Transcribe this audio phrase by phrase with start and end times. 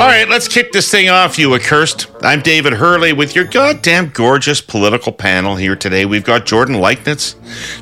[0.00, 2.06] All right, let's kick this thing off, you accursed.
[2.22, 6.06] I'm David Herle with your goddamn gorgeous political panel here today.
[6.06, 7.34] We've got Jordan Leichnitz,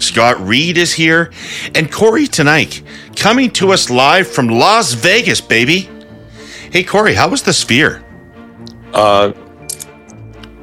[0.02, 1.30] Scott Reid is here,
[1.76, 2.84] and Kory Teneycke
[3.14, 5.88] coming to us live from Las Vegas, baby.
[6.72, 8.04] Hey, Kory, how was the Sphere?
[8.92, 9.30] Uh,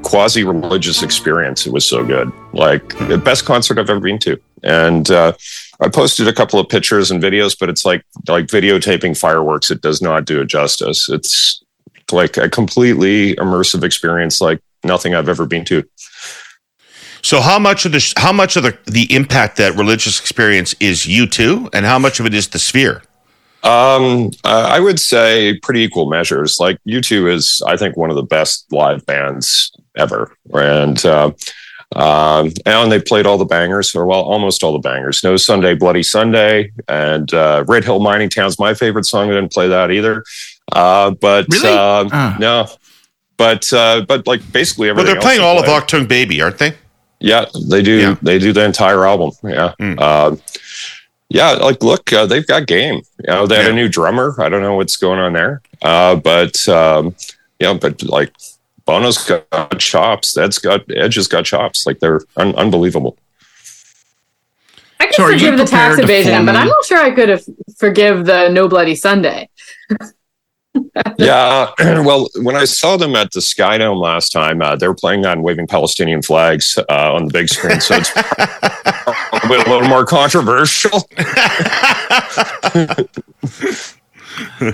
[0.01, 1.65] quasi religious experience.
[1.65, 2.29] It was so good.
[2.51, 4.37] Like the best concert I've ever been to.
[4.63, 5.31] And uh,
[5.81, 9.71] I posted a couple of pictures and videos, but it's like like videotaping fireworks.
[9.71, 11.09] It does not do it justice.
[11.09, 11.63] It's
[12.11, 15.83] like a completely immersive experience, like nothing I've ever been to.
[17.21, 21.01] So how much of the how much of the the impact that religious experience is
[21.05, 23.01] U2, and how much of it is the Sphere?
[23.63, 26.59] Um, I would say pretty equal measures.
[26.59, 31.31] Like U2 is, I think, one of the best live bands ever, and uh,
[31.95, 35.23] um, and they played all the bangers, or well, almost all the bangers.
[35.23, 39.29] No Sunday, Bloody Sunday, and uh, Red Hill Mining Town's my favorite song.
[39.29, 40.23] I didn't play that either.
[40.71, 41.69] Uh, but Really?
[41.69, 42.67] uh, no,
[43.37, 45.13] but uh, but like basically Well, everything.
[45.13, 45.99] they're playing else all they of play.
[45.99, 46.73] Achtung Baby, aren't they?
[47.19, 47.97] Yeah, they do.
[47.99, 48.15] Yeah.
[48.21, 49.31] They do the entire album.
[49.43, 49.73] Yeah.
[49.79, 49.99] Mm.
[50.01, 50.41] Um,
[51.29, 52.95] yeah, like look, uh, they've got game.
[53.19, 53.71] You know, they had Yeah.
[53.71, 54.35] a new drummer.
[54.39, 55.61] I don't know what's going on there.
[55.81, 57.15] Uh, but um,
[57.59, 58.33] you know, but like
[58.85, 60.33] Bono's got chops.
[60.33, 61.85] That's got Edge has got chops.
[61.85, 63.17] Like they're un- unbelievable.
[64.99, 67.43] I can So forgive the tax evasion, but I'm not sure I could have
[67.77, 69.49] forgive the No Bloody Sunday.
[71.17, 71.71] yeah.
[72.05, 75.25] Well, when I saw them at the Sky Dome last time, uh, they were playing
[75.25, 80.05] on waving Palestinian flags uh, on the big screen, so it's probably a little more
[80.05, 81.07] controversial.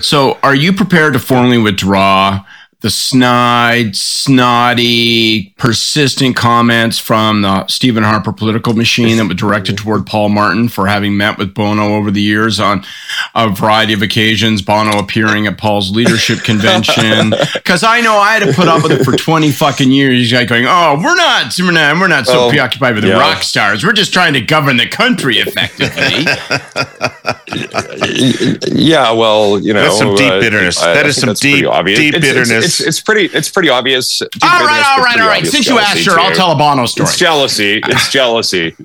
[0.00, 2.44] So, are you prepared to formally withdraw
[2.82, 10.04] the snide, snotty, persistent comments from the Stephen Harper political machine that were directed toward
[10.06, 12.84] Paul Martin for having met with Bono over the years on
[13.36, 14.62] a variety of occasions?
[14.62, 17.32] Bono appearing at Paul's leadership convention.
[17.52, 20.14] Because I know I had to put up with it for 20 fucking years.
[20.14, 23.12] He's like going, oh, we're not, we're not, we're not so Well, preoccupied with the
[23.12, 23.84] rock stars.
[23.84, 26.26] We're just trying to govern the country effectively.
[28.74, 30.80] Yeah, well, you know, That's some deep uh, bitterness.
[30.82, 31.98] I- That I is think some that's pretty deep, obvious.
[31.98, 32.71] deep It's- it's- bitterness.
[32.80, 33.26] It's, it's, pretty.
[33.36, 34.18] It's pretty obvious.
[34.18, 35.46] Deep all bitterness, right, all but right, pretty all right.
[35.46, 37.08] Since you asked, jealousy, sure, I'll tell a Bono story.
[37.08, 37.80] It's jealousy.
[37.84, 38.74] It's jealousy.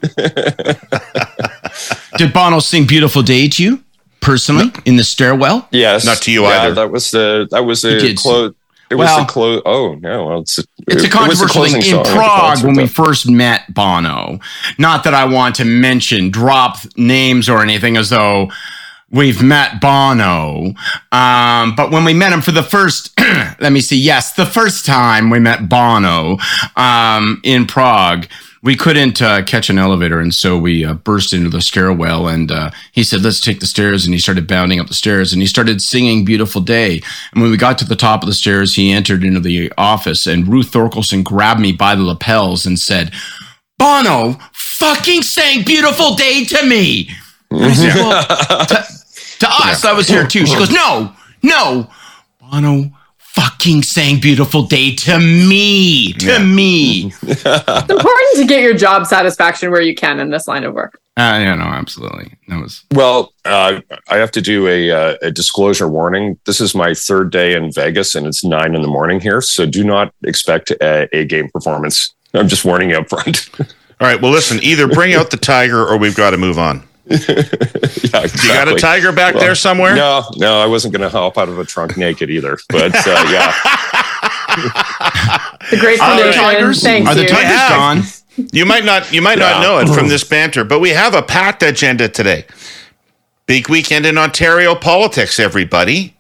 [2.18, 3.84] Did Bono sing "Beautiful Day" to you
[4.22, 5.68] personally in the stairwell?
[5.72, 6.74] Yes, Not to you yeah, either.
[6.76, 7.48] That was the.
[7.52, 8.54] That was He the close.
[8.90, 9.62] It was Well- the close.
[9.66, 10.26] Oh no!
[10.28, 12.76] Well, it's It's it- a it controversial closing thing in song of the Prague when
[12.76, 12.88] we though.
[12.90, 14.40] first met Bono.
[14.78, 18.50] Not that I want to mention, drop names or anything as though
[19.12, 20.74] we've met Bono.
[21.12, 23.18] Um, but when we met him for the first,
[23.60, 26.38] let me see, yes, the first time we met Bono
[26.76, 28.28] um, in Prague,
[28.64, 30.20] we couldn't uh, catch an elevator.
[30.20, 33.66] And so we uh, burst into the stairwell and uh, he said, let's take the
[33.66, 34.06] stairs.
[34.06, 37.02] And he started bounding up the stairs and he started singing Beautiful Day.
[37.32, 40.28] And when we got to the top of the stairs, he entered into the office
[40.28, 43.14] and Ruth Thorkelson grabbed me by the lapels and said,
[43.78, 47.10] Bono fucking sang Beautiful Day to me.
[47.52, 48.97] Said, well, to,
[49.40, 50.46] to us, I was here too.
[50.46, 51.90] She goes, no, no,
[52.40, 57.14] Bono fucking sang Beautiful Day to me, to me.
[57.22, 61.00] It's important to get your job satisfaction where you can in this line of work.
[61.18, 62.32] Uh, yeah, no, absolutely.
[62.48, 66.40] That was Well, uh, I have to do a, uh, a disclosure warning.
[66.46, 69.42] This is my third day in Vegas, and it's nine in the morning here.
[69.42, 72.14] So do not expect a, a game performance.
[72.34, 73.50] I'm just warning you up front.
[73.60, 74.22] All right.
[74.22, 74.60] Well, listen.
[74.64, 76.87] Either bring out the tiger, or we've got to move on.
[77.10, 79.96] yeah, You got a tiger back Well, there somewhere?
[79.96, 82.58] No, no, I wasn't going to hop out of a trunk naked either.
[82.70, 83.54] But uh, yeah,
[85.70, 86.32] The great Are the.
[86.34, 86.82] Tigers?
[86.84, 87.26] Thank Are the.
[87.26, 87.70] Tigers have.
[87.78, 88.04] gone?
[88.52, 89.12] You might not.
[89.14, 92.46] You might not know it from this banter, but we have a packed agenda today.
[93.46, 95.40] Big weekend in Ontario politics.
[95.40, 96.16] Everybody,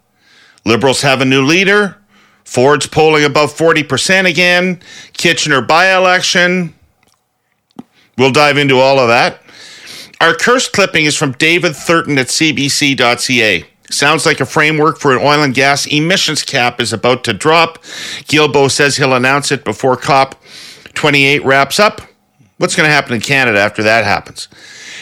[0.65, 1.97] Liberals have a new leader.
[2.45, 4.81] Ford's polling above forty percent again.
[5.13, 6.73] Kitchener by-election.
[8.17, 9.41] We'll dive into all of that.
[10.19, 13.65] Our cursed clipping is from David Thurton at CBC.ca.
[13.89, 17.83] Sounds like a framework for an oil and gas emissions cap is about to drop.
[18.23, 20.41] Guilbeault says he'll announce it before COP
[20.95, 22.01] 28 wraps up.
[22.57, 24.47] What's going to happen in Canada after that happens?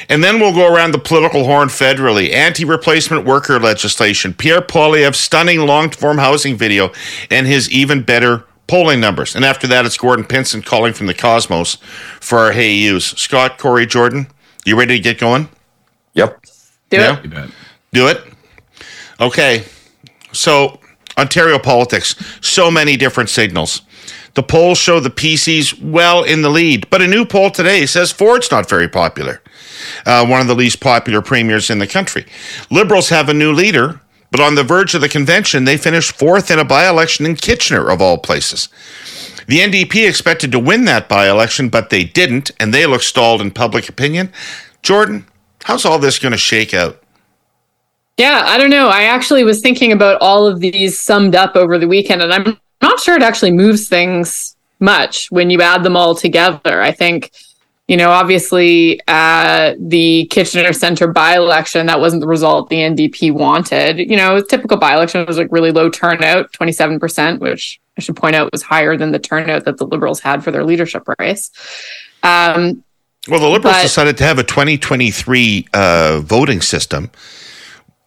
[0.10, 2.34] And then we'll go around the political horn federally.
[2.34, 6.92] Anti replacement worker legislation, Pierre Poilievre's stunning long form housing video,
[7.32, 9.36] and his even better polling numbers.
[9.36, 11.76] And after that, it's Gordon Pinsent calling from the cosmos
[12.20, 13.06] for our Hey Yous.
[13.12, 14.28] Scott, Kory, Jordan,
[14.66, 15.50] you ready to get going?
[16.14, 16.40] yep.
[16.90, 17.20] Do Yeah.
[17.24, 17.50] it.
[17.94, 18.24] Do it.
[19.20, 19.64] Okay.
[20.32, 20.80] So,
[21.18, 23.82] Ontario politics, so many different signals.
[24.36, 28.12] The polls show the PCs well in the lead, but a new poll today says
[28.12, 29.42] Ford's not very popular.
[30.06, 32.26] Uh, one of the least popular premiers in the country.
[32.70, 34.00] Liberals have a new leader,
[34.32, 37.36] But on the verge of the convention, they finished fourth in a by election in
[37.38, 38.68] Kitchener, of all places.
[39.48, 43.42] The NDP expected to win that by election, but they didn't, and they look stalled
[43.42, 44.32] in public opinion.
[44.82, 45.26] Jordan,
[45.64, 47.02] how's all this going to shake out?
[48.18, 48.88] Yeah, I don't know.
[48.88, 52.58] I actually was thinking about all of these summed up over the weekend, and I'm
[52.82, 56.82] not sure it actually moves things much when you add them all together.
[56.82, 57.32] I think,
[57.88, 63.32] you know, obviously uh, the Kitchener Center by election, that wasn't the result the NDP
[63.32, 64.00] wanted.
[64.00, 68.36] You know, typical by election was like really low turnout, 27%, which I should point
[68.36, 71.52] out was higher than the turnout that the Liberals had for their leadership race.
[72.24, 72.84] Um,
[73.28, 77.12] well, the Liberals but, decided to have a 2023 uh, voting system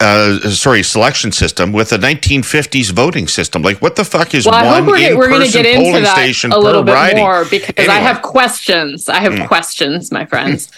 [0.01, 3.63] uh, sorry, selection system with a 1950s voting system.
[3.63, 6.53] Like, what the fuck is well, one we're, we're going to get into that station
[6.53, 7.19] a little bit riding?
[7.19, 7.95] more because anyway.
[7.95, 9.09] I have questions.
[9.09, 9.49] I have mm.
[9.49, 10.71] questions, my friends.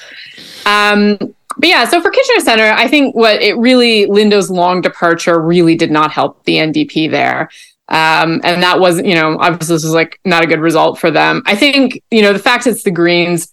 [0.65, 1.19] um,
[1.57, 5.75] but yeah, so for Kitchener Center, I think what it really Lindo's long departure really
[5.75, 7.51] did not help the NDP there.
[7.89, 11.11] Um, and that wasn't, you know, obviously this was like not a good result for
[11.11, 11.43] them.
[11.45, 13.53] I think, you know, the fact it's the Greens,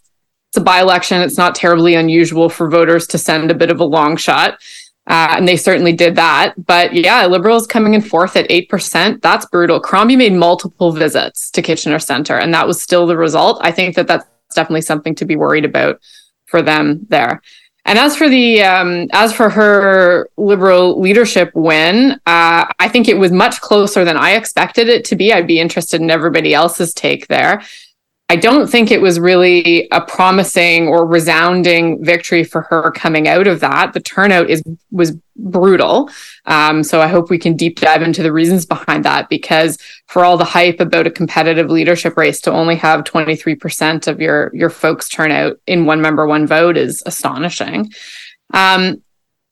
[0.50, 3.80] it's a by election, it's not terribly unusual for voters to send a bit of
[3.80, 4.60] a long shot.
[5.08, 6.54] Uh, and they certainly did that.
[6.66, 9.22] But yeah, Liberals coming in fourth at 8%.
[9.22, 9.80] That's brutal.
[9.80, 13.58] Crombie made multiple visits to Kitchener Center, and that was still the result.
[13.62, 16.02] I think that that's definitely something to be worried about
[16.46, 17.42] for them there.
[17.86, 23.18] And as for the um, as for her liberal leadership win, uh, I think it
[23.18, 25.32] was much closer than I expected it to be.
[25.32, 27.64] I'd be interested in everybody else's take there.
[28.30, 33.48] I don't think it was really a promising or resounding victory for her coming out
[33.48, 33.94] of that.
[33.94, 36.10] The turnout is was brutal.
[36.46, 39.78] Um, so I hope we can deep dive into the reasons behind that because
[40.08, 44.52] for all the hype about a competitive leadership race to only have 23% of your
[44.54, 47.94] your folks turn out in one member one vote is astonishing.
[48.54, 49.02] Um,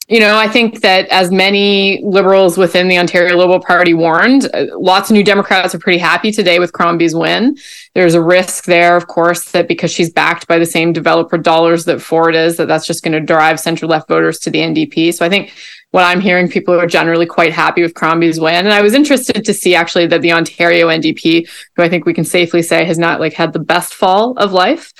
[0.07, 4.65] you know, I think that as many liberals within the Ontario Liberal Party warned, uh,
[4.77, 7.57] lots of new Democrats are pretty happy today with Crombie's win.
[7.95, 11.85] There's a risk there, of course, that because she's backed by the same developer dollars
[11.85, 15.11] that Ford is, that that's just going to drive center left voters to the NDP.
[15.11, 15.53] So I think
[15.89, 18.53] what I'm hearing, people are generally quite happy with Crombie's win.
[18.65, 22.13] And I was interested to see actually that the Ontario NDP, who I think we
[22.13, 24.93] can safely say has not like had the best fall of life,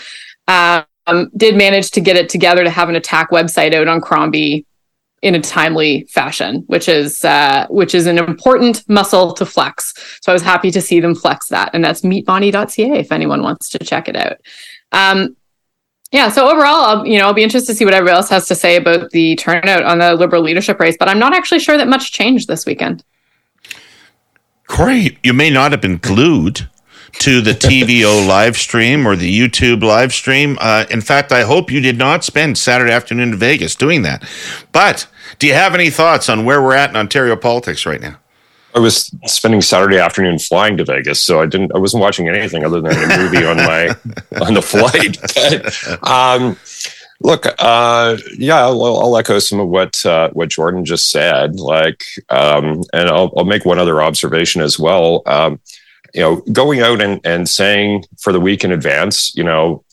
[0.47, 4.65] um, did manage to get it together to have an attack website out on Crombie
[5.21, 9.93] in a timely fashion, which is uh, which is an important muscle to flex.
[10.21, 13.69] So I was happy to see them flex that, and that's meetbonnie.ca if anyone wants
[13.69, 14.37] to check it out.
[14.91, 15.35] Um,
[16.11, 18.47] yeah, so overall, I'll, you know, I'll be interested to see what everybody else has
[18.47, 21.77] to say about the turnout on the Liberal leadership race, but I'm not actually sure
[21.77, 23.03] that much changed this weekend.
[24.67, 26.69] Great, you may not have been glued
[27.13, 30.57] to the TVO live stream or the YouTube live stream.
[30.59, 34.27] Uh, in fact, I hope you did not spend Saturday afternoon in Vegas doing that.
[34.71, 35.07] But
[35.39, 38.17] do you have any thoughts on where we're at in Ontario politics right now?
[38.75, 41.73] I was spending Saturday afternoon flying to Vegas, so I didn't.
[41.73, 43.87] I wasn't watching anything other than a movie on my
[44.41, 45.17] on the flight.
[45.33, 46.57] But, um,
[47.21, 51.57] look, uh, yeah, I'll, I'll, echo some of what uh, what Jordan just said.
[51.57, 55.23] Like, um, and I'll, I'll, make one other observation as well.
[55.25, 55.61] Um,
[56.15, 59.83] you know, going out and, and saying for the week in advance, you know,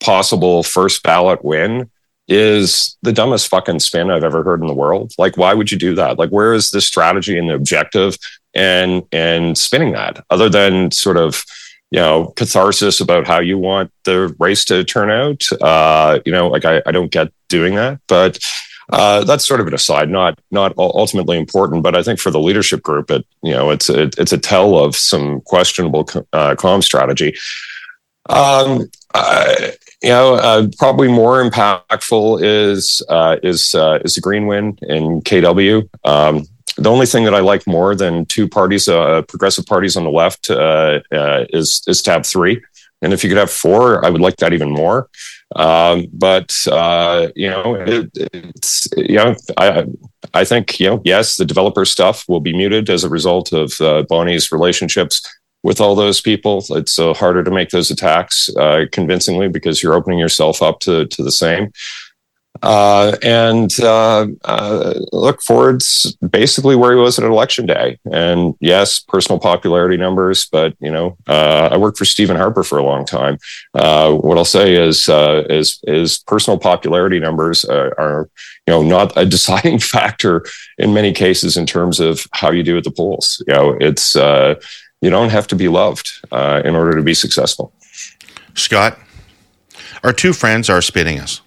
[0.00, 1.90] possible first ballot win
[2.26, 5.12] is the dumbest fucking spin I've ever heard in the world.
[5.18, 6.18] Like, why would you do that?
[6.18, 8.16] Like, where is the strategy and the objective
[8.54, 11.44] and and spinning that other than sort of
[11.90, 15.44] you know catharsis about how you want the race to turn out?
[15.60, 18.38] Uh, you know, like I, I don't get doing that, but
[18.90, 22.40] uh, that's sort of an aside, not not ultimately important, but I think for the
[22.40, 26.82] leadership group, it you know it's a, it's a tell of some questionable uh, comm
[26.82, 27.36] strategy.
[28.28, 34.46] Um, I, you know, uh, probably more impactful is uh, is uh, is the Green
[34.46, 35.88] win in KW.
[36.04, 40.04] Um, the only thing that I like more than two parties, uh, progressive parties on
[40.04, 42.62] the left, uh, uh, is is tab three.
[43.02, 45.08] And if you could have four, I would like that even more.
[45.56, 49.86] Um, but uh, you know, it, it's you know, I
[50.34, 53.72] I think you know, yes, the developer stuff will be muted as a result of
[53.80, 55.22] uh, Bonnie's relationships
[55.62, 56.64] with all those people.
[56.70, 61.06] It's uh, harder to make those attacks uh, convincingly because you're opening yourself up to
[61.06, 61.72] to the same.
[62.62, 67.98] Uh, and uh, uh, look, Ford's basically where he was at election day.
[68.10, 72.78] And yes, personal popularity numbers, but you know, uh, I worked for Stephen Harper for
[72.78, 73.38] a long time.
[73.74, 78.28] Uh, what I'll say is, uh, is, is personal popularity numbers are,
[78.66, 80.44] you know, not a deciding factor
[80.78, 83.42] in many cases in terms of how you do at the polls.
[83.46, 84.14] You know, it's
[85.00, 87.72] you don't have to be loved in order to be successful.
[88.54, 88.98] Scott,
[90.02, 91.40] our two friends are spitting us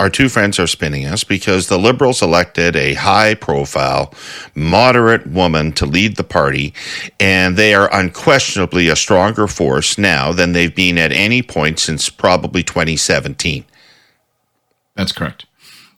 [0.00, 4.14] our two friends are spinning us because the Liberals elected a high profile,
[4.54, 6.72] moderate woman to lead the party,
[7.18, 12.08] and they are unquestionably a stronger force now than they've been at any point since
[12.08, 13.64] probably 2017.
[14.94, 15.46] That's correct.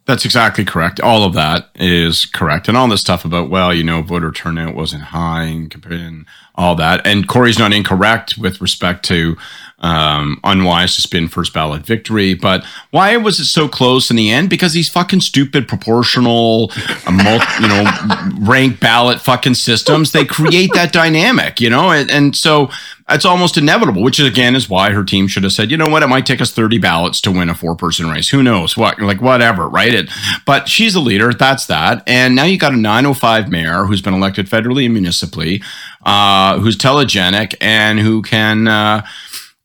[0.07, 0.99] That's exactly correct.
[1.01, 2.69] All of that is correct.
[2.69, 6.27] And all this stuff about, well, you know, voter turnout wasn't high and
[6.57, 7.07] all that.
[7.07, 9.37] And Kory's not incorrect with respect to
[9.81, 12.35] um, unwise to spin first ballot victory.
[12.35, 14.51] But why was it so close in the end?
[14.51, 16.71] Because these fucking stupid proportional,
[17.07, 17.91] uh, multi, you know,
[18.41, 22.69] rank ballot fucking systems they create that dynamic, you know, and, and so
[23.09, 24.03] it's almost inevitable.
[24.03, 26.41] Which again is why her team should have said, you know what, it might take
[26.41, 28.29] us thirty ballots to win a four person race.
[28.29, 29.01] Who knows what?
[29.01, 29.93] Like whatever, right?
[29.93, 30.11] It,
[30.47, 31.33] but she's a leader.
[31.33, 32.03] That's that.
[32.07, 35.63] And now you got a nine oh five mayor who's been elected federally and municipally,
[36.05, 38.69] uh, who's telegenic and who can.
[38.69, 39.07] Uh,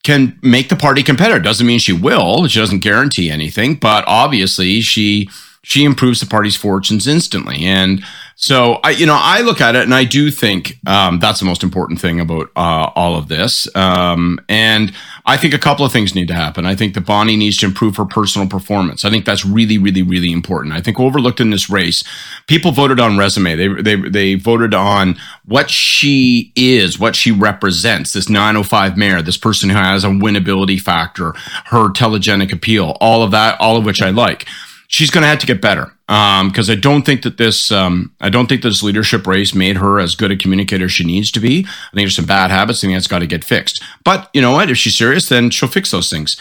[0.05, 1.43] can make the party competitive.
[1.43, 2.47] Doesn't mean she will.
[2.47, 5.29] She doesn't guarantee anything, but obviously she
[5.65, 7.65] she improves the party's fortunes instantly.
[7.65, 8.03] And
[8.35, 11.45] so I, you know, I look at it and I do think um, that's the
[11.45, 13.67] most important thing about uh, all of this.
[13.75, 14.93] Um, and
[15.25, 16.67] I think a couple of things need to happen.
[16.67, 19.05] I think that Bonnie needs to improve her personal performance.
[19.05, 20.75] I think that's really, really, really important.
[20.75, 22.03] I think overlooked in this race,
[22.45, 23.55] people voted on resume.
[23.55, 28.13] They they they voted on what she is, what she represents.
[28.13, 31.31] This 905 mayor, this person who has a winnability factor,
[31.65, 34.45] her telegenic appeal, all of that, all of which I like
[34.87, 38.13] she's going to have to get better because um, I don't think that this um,
[38.21, 41.31] I don't think this leadership race made her as good a communicator as she needs
[41.31, 41.59] to be.
[41.59, 42.79] I think there's some bad habits.
[42.79, 43.83] I think that's got to get fixed.
[44.03, 44.69] But you know what?
[44.69, 46.37] If she's serious, then she'll fix those things.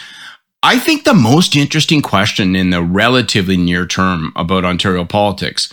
[0.63, 5.71] I think the most interesting question in the relatively near term about Ontario politics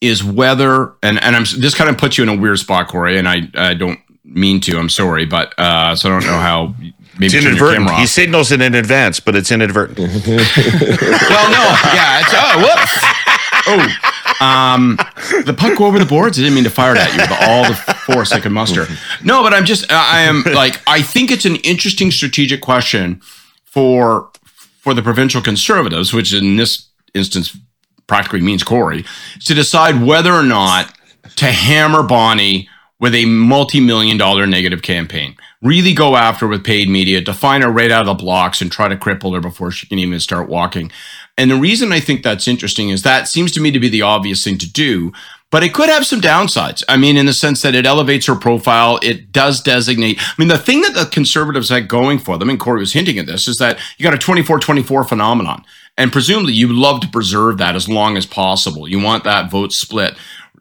[0.00, 3.18] is whether and and I'm this kind of puts you in a weird spot, Kory,
[3.18, 4.78] and I I don't mean to.
[4.78, 6.74] I'm sorry, but uh, so I don't know how
[7.18, 7.90] maybe it's inadvertent.
[7.92, 9.98] He signals it in advance, but it's inadvertent.
[9.98, 13.04] well, no, yeah, it's oh, whoops.
[13.66, 14.96] Oh, um,
[15.44, 16.38] the puck go over the boards.
[16.38, 18.86] I didn't mean to fire it at you with all the force I could muster.
[19.22, 23.20] No, but I'm just, I am like, I think it's an interesting strategic question
[23.64, 24.30] for
[24.80, 27.56] for the provincial conservatives, which in this instance
[28.06, 29.04] practically means Kory,
[29.46, 30.92] to decide whether or not
[31.36, 32.68] to hammer Bonnie
[33.00, 37.90] with a multi-million dollar negative campaign really go after with paid media, define her right
[37.90, 40.92] out of the blocks and try to cripple her before she can even start walking.
[41.38, 44.02] And the reason I think that's interesting is that seems to me to be the
[44.02, 45.10] obvious thing to do,
[45.50, 46.82] but it could have some downsides.
[46.88, 50.20] I mean, in the sense that it elevates her profile, it does designate.
[50.20, 53.18] I mean, the thing that the conservatives had going for them, and Kory was hinting
[53.18, 55.64] at this, is that you got a 24 24 phenomenon.
[55.96, 58.88] And presumably you love to preserve that as long as possible.
[58.88, 60.14] You want that vote split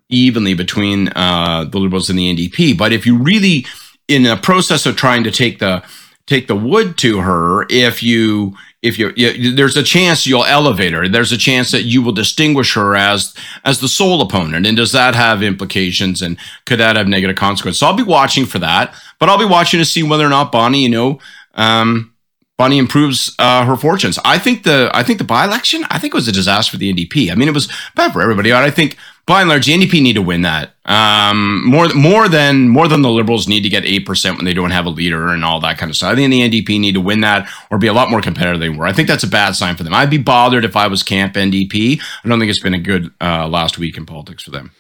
[0.10, 2.78] evenly between uh, the Liberals and the NDP.
[2.78, 3.66] But if you really
[4.08, 5.84] in a process of trying to take the
[6.26, 10.94] take the wood to her if you if you, you, there's a chance you'll elevate
[10.94, 13.34] her there's a chance that you will distinguish her as
[13.66, 17.80] as the sole opponent and does that have implications and could that have negative consequences
[17.80, 20.52] so i'll be watching for that but i'll be watching to see whether or not
[20.52, 21.20] bonnie you know
[21.56, 22.14] um,
[22.58, 24.20] Bonnie improves uh, her fortunes.
[24.24, 26.78] I think the I think the by election I think it was a disaster for
[26.78, 27.32] the NDP.
[27.32, 28.54] I mean, it was bad for everybody.
[28.54, 30.72] I think by and large, the NDP need to win that.
[30.86, 34.54] Um, more more than more than the Liberals need to get eight percent when they
[34.54, 36.12] don't have a leader and all that kind of stuff.
[36.12, 38.72] I think the NDP need to win that or be a lot more competitive than
[38.74, 38.86] they were.
[38.86, 39.94] I think that's a bad sign for them.
[39.94, 42.02] I'd be bothered if I was camp NDP.
[42.24, 44.72] I don't think it's been a good uh, last week in politics for them.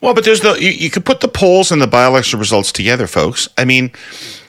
[0.00, 3.08] Well, but there's the you, you could put the polls and the by-election results together,
[3.08, 3.48] folks.
[3.58, 3.90] I mean,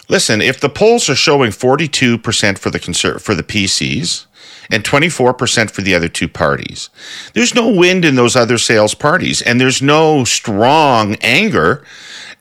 [0.09, 4.25] listen, if the polls are showing 42% for the conser- for the PCs,
[4.71, 6.89] and 24% for the other two parties.
[7.33, 11.83] There's no wind in those other sales parties, and there's no strong anger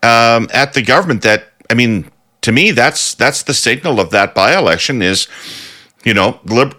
[0.03, 2.11] um, at the government that, I mean,
[2.43, 5.29] to me, that's that's the signal of that by election is,
[6.05, 6.77] you know, lib-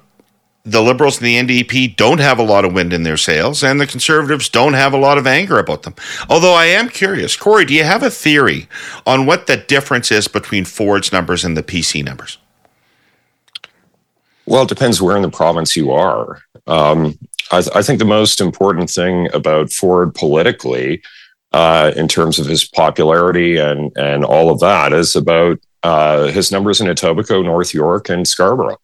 [0.66, 3.82] the liberals and the NDP don't have a lot of wind in their sails, and
[3.82, 5.96] the conservatives don't have a lot of anger about them.
[6.30, 8.68] Although I am curious, Kory, do you have a theory
[9.06, 12.38] on what the difference is between Ford's numbers and the PC numbers?
[14.46, 16.42] Well, it depends where in the province you are.
[16.68, 17.18] Um,
[17.52, 21.02] I, th- I, think the most important thing about Ford politically,
[21.52, 26.52] uh, in terms of his popularity and and all of that, is about uh, his
[26.52, 28.78] numbers in Etobicoke, North York, and Scarborough.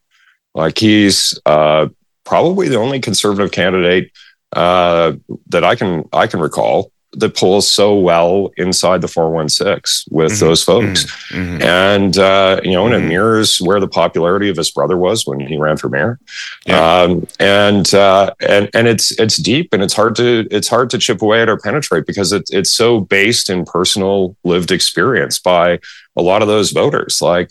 [0.53, 1.87] Like he's uh,
[2.25, 4.11] probably the only conservative candidate
[4.53, 5.13] uh,
[5.47, 10.45] that I can I can recall that pulls so well inside the 416 with mm-hmm.
[10.45, 11.05] those folks.
[11.05, 11.37] Mm-hmm.
[11.37, 11.63] mm-hmm.
[11.63, 13.09] And, uh, you know, and it mm-hmm.
[13.09, 16.19] mirrors where the popularity of his brother was when he ran for mayor.
[16.67, 17.01] Yeah.
[17.01, 20.99] Um, and, uh, and, and it's, it's deep and it's hard to, it's hard to
[20.99, 25.79] chip away at or penetrate because it, it's so based in personal lived experience by
[26.15, 27.21] a lot of those voters.
[27.21, 27.49] Like,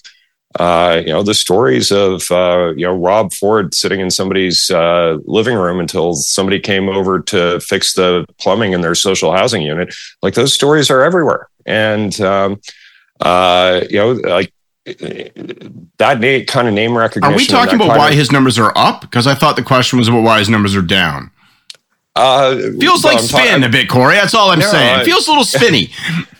[0.58, 5.18] uh, you know, the stories of, uh, you know, Rob Ford sitting in somebody's uh,
[5.24, 9.94] living room until somebody came over to fix the plumbing in their social housing unit.
[10.20, 11.48] Like those stories are everywhere.
[11.64, 12.60] And, um,
[13.20, 14.52] uh, you know, like
[14.84, 17.34] that name, kind of name recognition.
[17.34, 19.02] Are we talking about why of, his numbers are up?
[19.02, 21.30] Because I thought the question was about why his numbers are down.
[22.16, 24.14] Uh, Feels like spin a bit, Kory.
[24.14, 25.04] That's all I'm no, saying.
[25.04, 25.90] Feels a little spinny.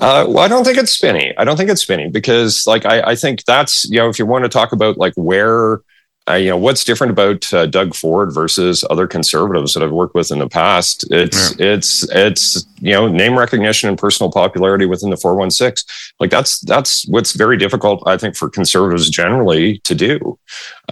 [0.00, 1.34] Uh, well, I don't think it's spinny.
[1.36, 4.24] I don't think it's spinny because, like, I, I think that's you know, if you
[4.24, 5.82] want to talk about like where,
[6.28, 10.14] uh, you know, what's different about uh, Doug Ford versus other conservatives that I've worked
[10.14, 11.66] with in the past, it's yeah.
[11.66, 15.84] it's it's you know, name recognition and personal popularity within the four one six.
[16.18, 20.38] Like that's that's what's very difficult, I think, for conservatives generally to do.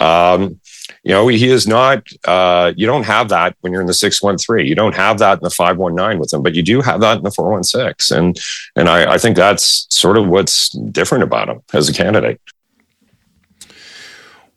[0.02, 0.60] Um,
[1.08, 4.66] you know, he is not, uh, you don't have that when you're in the 613.
[4.66, 7.24] You don't have that in the 519 with him, but you do have that in
[7.24, 8.18] the 416.
[8.18, 8.38] And,
[8.76, 12.38] and I, I think that's sort of what's different about him as a candidate.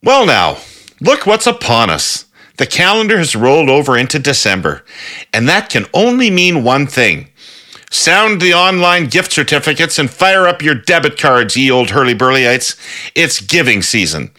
[0.03, 0.57] Well, now,
[0.99, 2.25] look what's upon us.
[2.57, 4.83] The calendar has rolled over into December,
[5.31, 7.29] and that can only mean one thing.
[7.91, 12.75] Sound the online gift certificates and fire up your debit cards, ye old hurly burlyites.
[13.15, 14.31] It's giving season.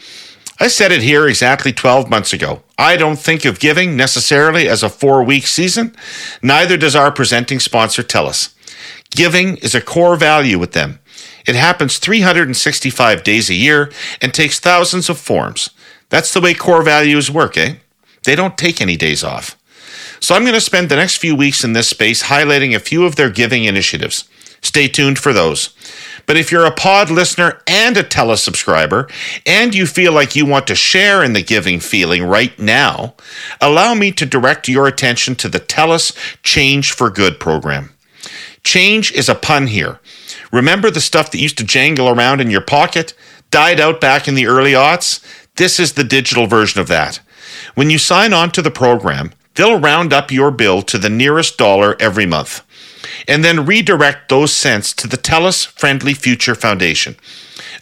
[0.63, 2.63] I said it here exactly 12 months ago.
[2.79, 5.93] I don't think of giving necessarily as a four week season.
[6.41, 8.55] Neither does our presenting sponsor TELUS.
[9.11, 11.01] Giving is a core value with them.
[11.49, 13.91] It happens 365 days a year
[14.21, 15.71] and takes thousands of forms.
[16.11, 17.75] That's the way core values work, eh?
[18.23, 19.59] They don't take any days off.
[20.21, 23.05] So I'm going to spend the next few weeks in this space highlighting a few
[23.05, 24.29] of their giving initiatives.
[24.63, 25.75] Stay tuned for those.
[26.27, 29.09] But if you're a pod listener and a TELUS subscriber,
[29.47, 33.15] and you feel like you want to share in the giving feeling right now,
[33.61, 37.91] allow me to direct your attention to the TELUS Change for Good program.
[38.65, 39.99] Change is a pun here.
[40.53, 43.15] Remember the stuff that used to jangle around in your pocket,
[43.51, 45.21] died out back in the early aughts?
[45.57, 47.21] This is the digital version of that.
[47.75, 51.59] When you sign on to the program, they'll round up your bill to the nearest
[51.59, 52.63] dollar every month
[53.29, 57.17] and then redirect those cents to the TELUS Friendly Future Foundation,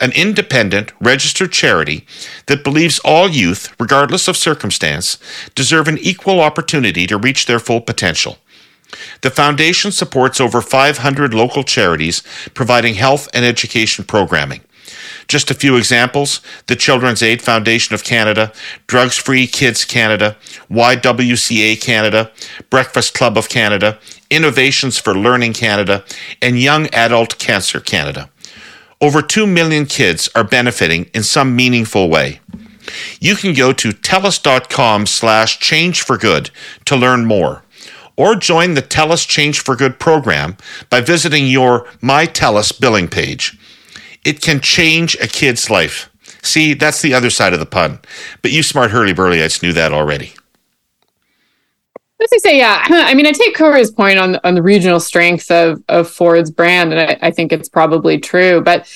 [0.00, 2.06] an independent, registered charity
[2.46, 5.18] that believes all youth, regardless of circumstance,
[5.54, 8.38] deserve an equal opportunity to reach their full potential.
[9.20, 12.22] The foundation supports over 500 local charities
[12.54, 14.62] providing health and education programming.
[15.30, 18.52] Just a few examples the Children's Aid Foundation of Canada,
[18.88, 20.36] Drugs Free Kids Canada,
[20.68, 22.32] YWCA Canada,
[22.68, 26.04] Breakfast Club of Canada, Innovations for Learning Canada,
[26.42, 28.28] and Young Adult Cancer Canada.
[29.00, 32.40] Over 2 million kids are benefiting in some meaningful way.
[33.20, 36.50] You can go to telus.com slash change for good
[36.86, 37.62] to learn more
[38.16, 40.56] or join the TELUS Change for Good program
[40.90, 43.56] by visiting your My TELUS billing page.
[44.24, 46.10] It can change a kid's life.
[46.42, 48.00] See, that's the other side of the pun.
[48.42, 50.32] But you smart hurly burlyites knew that already.
[52.22, 52.84] As I say, yeah.
[52.88, 56.92] I mean, I take Kory's point on on the regional strength of of Ford's brand,
[56.92, 58.60] and I, I think it's probably true.
[58.60, 58.86] But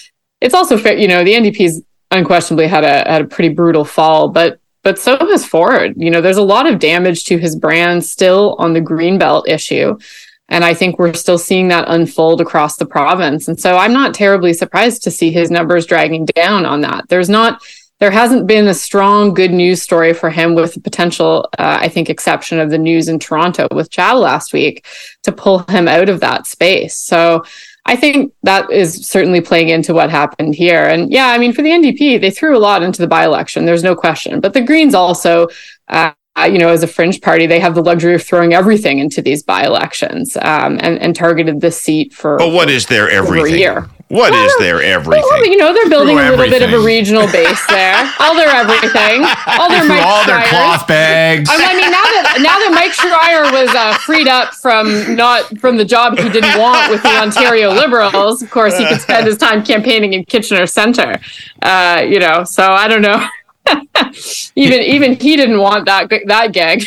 [0.42, 4.28] it's also fair, you know, the NDP's unquestionably had a had a pretty brutal fall,
[4.28, 5.94] but but so has Ford.
[5.96, 9.98] You know, there's a lot of damage to his brand still on the greenbelt issue.
[10.48, 13.48] And I think we're still seeing that unfold across the province.
[13.48, 17.08] And so I'm not terribly surprised to see his numbers dragging down on that.
[17.08, 17.62] There's not,
[17.98, 21.88] there hasn't been a strong good news story for him with the potential, uh, I
[21.88, 24.86] think, exception of the news in Toronto with Chow last week
[25.22, 26.94] to pull him out of that space.
[26.96, 27.44] So
[27.86, 30.84] I think that is certainly playing into what happened here.
[30.84, 33.64] And yeah, I mean, for the NDP, they threw a lot into the by election.
[33.64, 34.40] There's no question.
[34.40, 35.48] But the Greens also,
[35.88, 36.12] uh,
[36.46, 39.42] you know, as a fringe party, they have the luxury of throwing everything into these
[39.42, 42.38] by-elections um, and, and targeted this seat for.
[42.38, 43.58] But what is there everything?
[43.58, 43.88] year.
[44.08, 45.24] What well, is there everything?
[45.24, 48.12] Well, you know, they're building a little bit of a regional base there.
[48.20, 49.24] all their everything,
[49.58, 51.48] all their Mike all their cloth bags.
[51.50, 55.78] I mean, now that now that Mike Schreiner was uh, freed up from not from
[55.78, 59.38] the job he didn't want with the Ontario Liberals, of course, he could spend his
[59.38, 61.18] time campaigning in Kitchener Centre.
[61.62, 63.26] Uh, you know, so I don't know.
[64.56, 66.80] even even he didn't want that that gag.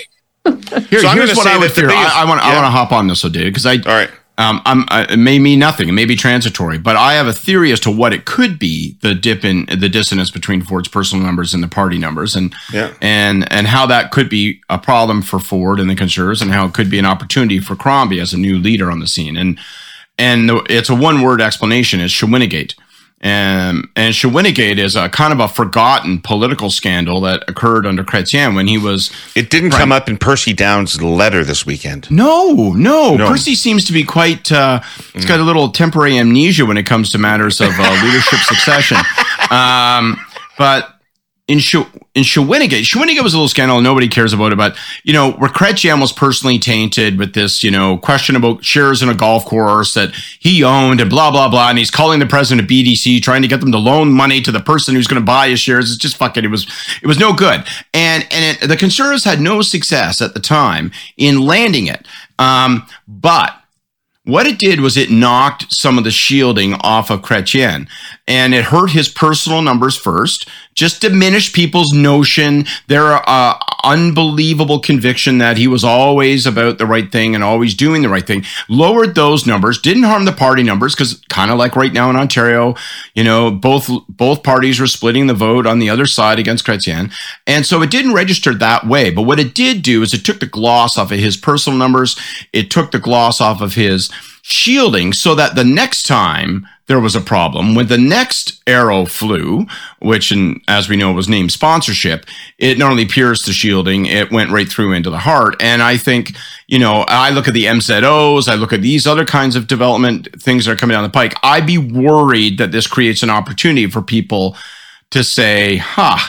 [0.90, 1.90] Here, so here's what I would fear.
[1.90, 2.52] I, I, want yeah.
[2.52, 4.10] I want to hop on this, so dude, because I all right.
[4.40, 5.90] Um, I'm, I, it may mean nothing.
[5.90, 8.96] It may be transitory, but I have a theory as to what it could be
[9.02, 12.94] the dip in the dissonance between Ford's personal numbers and the party numbers, and yeah.
[13.02, 16.68] and and how that could be a problem for Ford and the Conservatives, and how
[16.68, 19.36] it could be an opportunity for Crombie as a new leader on the scene.
[19.36, 19.60] And
[20.20, 22.76] and the, it's a one word explanation: is Shawinigan.
[23.20, 28.54] And, and Shawinigan is a kind of a forgotten political scandal that occurred under Chrétien
[28.54, 29.12] when he was.
[29.36, 32.12] It didn't come up in Percy Downe's letter this weekend.
[32.12, 33.16] No, no.
[33.16, 33.28] no.
[33.28, 34.52] Percy seems to be quite.
[34.52, 34.82] Uh,
[35.14, 38.98] he's got a little temporary amnesia when it comes to matters of uh, leadership succession.
[39.50, 40.20] um,
[40.60, 40.97] but
[41.48, 41.76] in Sh-
[42.14, 43.80] in Shawinigan, Shawinigan was a little scandal.
[43.80, 47.98] Nobody cares about it, but you know, Chrétien was personally tainted with this, you know,
[47.98, 51.78] question about shares in a golf course that he owned and blah blah blah, and
[51.78, 54.60] he's calling the president of BDC trying to get them to loan money to the
[54.60, 55.90] person who's going to buy his shares.
[55.90, 56.44] It's just fucking.
[56.44, 56.68] It was
[57.02, 60.92] it was no good, and and it, the conservatives had no success at the time
[61.16, 62.06] in landing it.
[62.40, 63.54] Um, but
[64.28, 67.88] what it did was it knocked some of the shielding off of Chrétien
[68.28, 75.40] and it hurt his personal numbers first, just diminished people's notion, their uh, unbelievable conviction
[75.40, 79.16] that he was always about the right thing and always doing the right thing, lowered
[79.16, 82.76] those numbers, didn't harm the party numbers because kind of like right now in Ontario,
[83.16, 87.12] you know, both both parties were splitting the vote on the other side against Chrétien.
[87.48, 89.10] And so it didn't register that way.
[89.10, 92.16] But what it did do is it took the gloss off of his personal numbers,
[92.54, 94.12] it took the gloss off of his
[94.44, 99.66] shielding so that the next time there was a problem when the next arrow flew,
[100.00, 102.26] which, in, as we know, was named sponsorship.
[102.58, 105.56] It not only pierced the shielding, it went right through into the heart.
[105.62, 106.36] And I think,
[106.68, 110.30] you know, I look at the MZOs, I look at these other kinds of development
[110.42, 111.36] things that are coming down the pike.
[111.44, 114.56] I'd be worried that this creates an opportunity for people
[115.12, 116.20] to say, huh,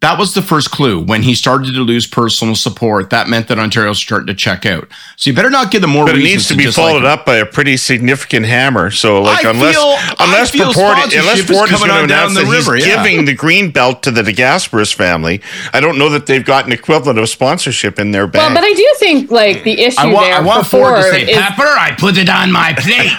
[0.00, 1.00] that was the first clue.
[1.00, 4.86] When he started to lose personal support, that meant that Ontario's starting to check out.
[5.16, 6.06] So you better not give them more.
[6.06, 8.92] But it needs to, to be followed like up by a pretty significant hammer.
[8.92, 12.76] So, like, I unless feel, unless purported, unless Ford is going to announce that river,
[12.76, 13.02] he's yeah.
[13.02, 16.72] giving the green belt to the DeGasperis family, I don't know that they've got an
[16.72, 18.40] equivalent of sponsorship in their bag.
[18.40, 20.34] Well, but I do think like the issue I want, there.
[20.34, 23.10] I want Ford, Ford to say, is, "Pepper, I put it on my plate."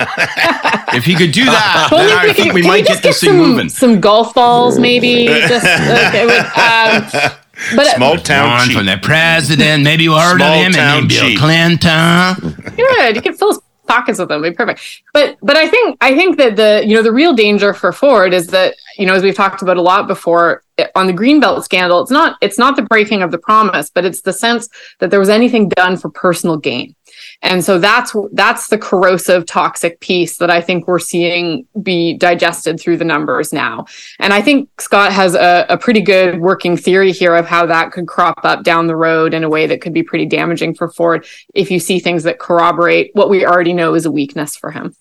[0.96, 3.38] if he could do that, well, then I think we might get this thing some,
[3.38, 3.68] moving.
[3.68, 5.26] Some golf balls, maybe.
[5.50, 7.32] just okay, with, uh, um,
[7.76, 8.78] but small town cheap.
[8.78, 9.84] from the president.
[9.84, 12.74] Maybe you heard small of him, and Bill Clinton.
[12.76, 13.16] Good.
[13.16, 14.42] You can fill his pockets with them.
[14.42, 15.02] Be perfect.
[15.14, 18.34] But but I think I think that the you know the real danger for Ford
[18.34, 20.64] is that you know as we've talked about a lot before
[20.96, 22.02] on the greenbelt scandal.
[22.02, 25.20] It's not it's not the breaking of the promise, but it's the sense that there
[25.20, 26.96] was anything done for personal gain.
[27.42, 32.80] And so that's that's the corrosive toxic piece that I think we're seeing be digested
[32.80, 33.86] through the numbers now.
[34.20, 37.92] And I think Scott has a, a pretty good working theory here of how that
[37.92, 40.90] could crop up down the road in a way that could be pretty damaging for
[40.90, 44.72] Ford if you see things that corroborate what we already know is a weakness for
[44.72, 44.94] him.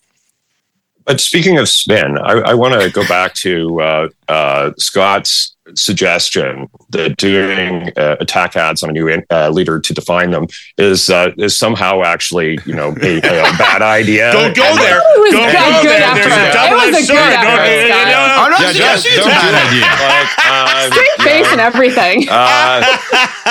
[1.05, 6.69] But speaking of spin, I, I want to go back to uh, uh, Scott's suggestion
[6.89, 11.31] that doing uh, attack ads on a new uh, leader to define them is uh,
[11.37, 14.31] is somehow actually you know a, a bad idea.
[14.33, 14.99] Don't go and, there.
[14.99, 16.15] Don't go there.
[16.15, 17.19] There's a double-edged sword.
[17.19, 19.85] I'm not suggesting it's a bad idea.
[19.85, 22.27] Like, Straight face know, and everything.
[22.39, 22.81] Uh,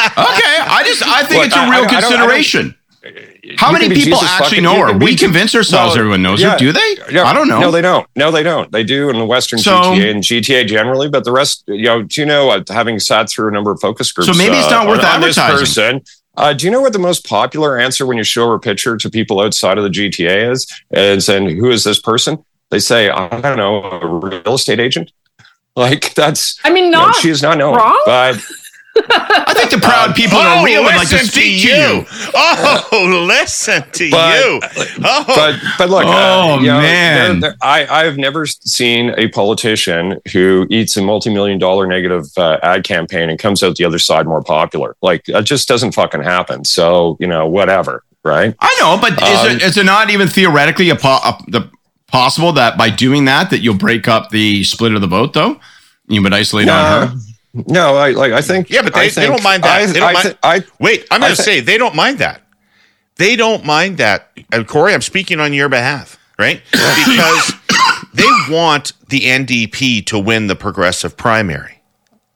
[0.01, 2.75] okay, I just I think it's a real I, consideration.
[3.57, 4.93] How many people actually know her?
[4.93, 6.59] We, we convince ourselves well, everyone knows yeah, her.
[6.59, 6.97] Do they?
[7.11, 7.61] Yeah, I don't know.
[7.61, 8.07] No, they don't.
[8.17, 8.71] No, they don't.
[8.73, 12.03] They do in the Western so, GTA and GTA generally, but the rest, you know,
[12.03, 14.71] do you know, uh, having sat through a number of focus groups, so maybe it's
[14.71, 15.43] not uh, worth on, advertising.
[15.43, 16.03] On this person,
[16.37, 19.11] uh, do you know what the most popular answer when you show a picture to
[19.11, 20.67] people outside of the GTA is?
[20.91, 25.13] And saying, "Who is this person?" They say, "I don't know, a real estate agent."
[25.75, 26.59] Like that's.
[26.65, 27.01] I mean, not.
[27.01, 28.03] You know, she is not known, wrong?
[28.05, 28.41] but
[29.11, 31.75] I think the proud people oh, in real would like to speak to you.
[31.75, 32.07] you.
[32.35, 34.61] Oh, listen to but, you.
[35.05, 35.25] Oh.
[35.27, 40.67] But but look, uh, oh uh, man, know, I I've never seen a politician who
[40.71, 44.43] eats a multi-million dollar negative uh, ad campaign and comes out the other side more
[44.43, 44.97] popular.
[45.03, 46.65] Like that just doesn't fucking happen.
[46.65, 48.55] So you know, whatever, right?
[48.61, 51.71] I know, but um, is, it, is it not even theoretically a, po- a the
[52.09, 55.61] possible that by doing that that you'll break up the split of the vote though?
[56.09, 57.15] You would isolate on her.
[57.55, 58.33] No, I like.
[58.33, 58.71] I think.
[58.71, 59.81] Yeah, but they, think, they don't mind that.
[59.81, 60.39] I, they don't I, mind.
[60.43, 62.43] I, wait, I'm going to say they don't mind that.
[63.17, 64.31] They don't mind that.
[64.53, 66.63] And Kory, I'm speaking on your behalf, right?
[66.71, 67.53] Because
[68.15, 71.79] they want the NDP to win the progressive primary.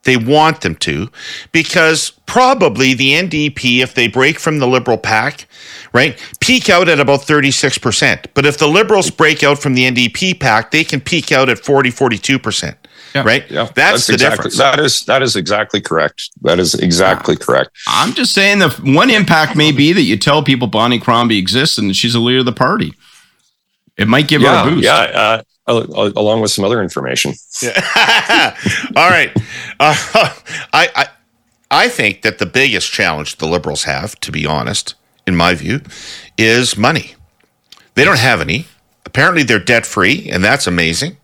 [0.04, 1.10] They want them to,
[1.52, 5.46] because probably the NDP, if they break from the Liberal pack,
[5.92, 8.26] right, peak out at about 36%.
[8.34, 11.60] But if the Liberals break out from the NDP pack, they can peak out at
[11.60, 12.74] 40, 42%.
[13.14, 13.22] Yeah.
[13.24, 13.50] Right.
[13.50, 13.64] Yeah.
[13.64, 14.58] That's, That's the exactly, difference.
[14.58, 16.30] That is that is exactly correct.
[16.42, 17.70] That is exactly correct.
[17.86, 21.78] I'm just saying the one impact may be that you tell people Bonnie Crombie exists
[21.78, 22.94] and she's a leader of the party.
[23.96, 24.84] It might give yeah, her a boost.
[24.84, 24.92] Yeah.
[24.94, 27.34] Uh, along with some other information.
[27.62, 28.56] Yeah.
[28.96, 29.30] All right.
[29.78, 29.94] Uh,
[30.72, 31.06] I, I
[31.72, 34.94] I think that the biggest challenge the liberals have, to be honest,
[35.26, 35.80] in my view,
[36.36, 37.14] is money.
[37.94, 38.66] They don't have any.
[39.06, 41.16] Apparently, they're debt free, and that's amazing.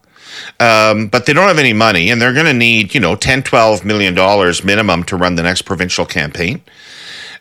[0.60, 3.42] Um, but they don't have any money, and they're going to need, you know, 10,
[3.42, 6.62] 12 million dollars minimum to run the next provincial campaign.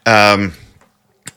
[0.06, 0.54] Um,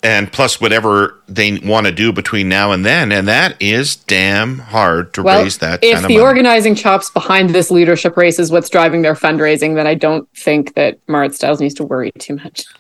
[0.03, 4.59] and plus whatever they want to do between now and then, and that is damn
[4.59, 6.25] hard to Well, raise that if kind of the money.
[6.25, 10.75] organizing chops behind this leadership race is what's driving their fundraising, then I don't think
[10.75, 12.65] that Marit Stiles needs to worry too much.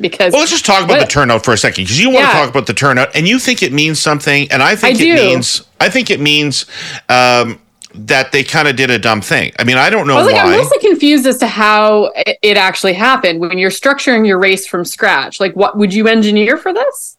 [0.00, 2.20] Because well, let's just talk about What- the turnout for a second because you want
[2.24, 2.32] Yeah.
[2.32, 5.02] to talk about the turnout, and you think it means something, and I think I
[5.02, 5.14] it do.
[5.14, 6.64] means I think it means
[7.10, 7.60] um,
[7.94, 9.52] that they kind of did a dumb thing.
[9.58, 10.56] I mean, I don't know I was like, I'm why.
[10.56, 14.84] mostly confused as to how it it actually happened when you're structuring your race from
[14.84, 15.40] scratch.
[15.40, 17.16] Like, what would you engineer for this?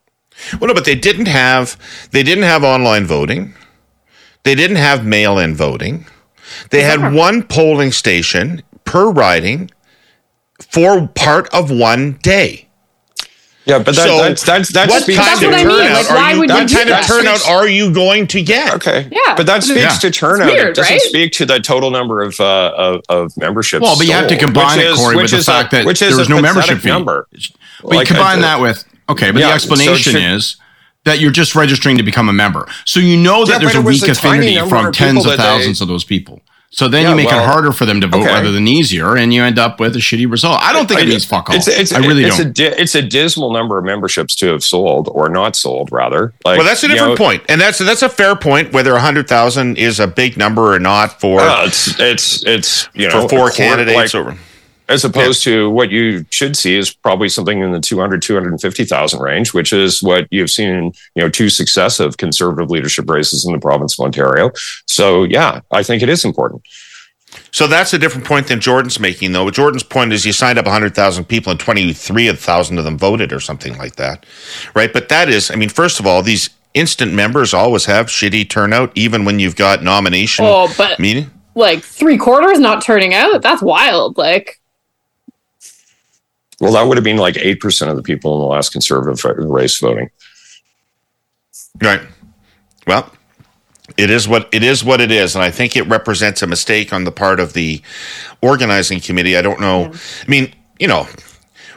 [0.59, 1.77] Well, no, but they didn't have
[2.11, 3.53] they didn't have online voting.
[4.43, 6.05] They didn't have mail-in voting.
[6.71, 9.69] They had one polling station per riding
[10.59, 12.67] for part of one day.
[13.65, 15.77] Yeah, but that, So, that's that's that what speaks kind to of what I mean.
[15.77, 16.39] turnout Like, why you?
[16.39, 17.03] would you what do kind of that?
[17.05, 18.73] turnout are you going to get?
[18.73, 19.07] Okay.
[19.11, 19.35] Yeah.
[19.35, 19.89] But that speaks Yeah.
[19.89, 20.47] to turnout.
[20.47, 21.01] weird, it doesn't right?
[21.01, 23.83] speak to the total number of uh, of, of memberships.
[23.83, 25.71] Well, but you have to combine which it, is- Kory, with the is a- fact
[25.71, 26.89] that which is there a was no membership fee.
[26.89, 27.27] number.
[27.83, 30.55] But you combine uh, that with okay, but Yeah, the so explanation should- is
[31.05, 32.67] that you're just registering to become a member.
[32.85, 35.31] So you know that Yeah, there's a it was weak a affinity from tens of
[35.31, 36.41] that they- thousands of those people.
[36.73, 38.29] So then Yeah, you make well, it harder for them to vote okay.
[38.29, 40.61] rather than easier, and you end up with a shitty result.
[40.63, 41.55] I don't think it means fuck all.
[41.55, 42.47] It's, it's, I really it's don't.
[42.47, 46.33] A di- it's a dismal number of memberships to have sold or not sold, rather.
[46.45, 48.71] Like, Well, that's a different know, point, and that's that's a fair point.
[48.71, 53.09] Whether hundred thousand is a big number or not for uh, it's it's it's you
[53.09, 54.37] know for four candidates, like, or
[54.91, 59.53] as opposed to what you should see is probably something in the 200 250,000 range
[59.53, 60.83] which is what you've seen in
[61.15, 64.51] you know two successive conservative leadership races in the province of Ontario
[64.87, 66.61] so yeah i think it is important
[67.51, 69.49] So that's a different point than Jordan's making, though.
[69.49, 73.77] Jordan's point is you signed up 100,000 people and 23,000 of them voted or something
[73.77, 74.25] like that,
[74.75, 74.91] right?
[74.91, 78.91] But that is, I mean, first of all, these instant members always have shitty turnout,
[78.95, 81.31] even when you've got nomination Oh, but meeting.
[81.55, 83.41] like three quarters not turning out.
[83.41, 84.17] That's wild.
[84.17, 84.59] Like,
[86.61, 89.77] well that would have been like 8% of the people in the last conservative race
[89.79, 90.09] voting
[91.79, 92.01] Right.
[92.87, 93.11] Well,
[93.97, 96.93] it is what it is what it is, and I think it represents a mistake
[96.93, 97.81] on the part of the
[98.41, 99.37] organizing committee.
[99.37, 99.91] I don't know.
[99.93, 101.07] I mean, you know,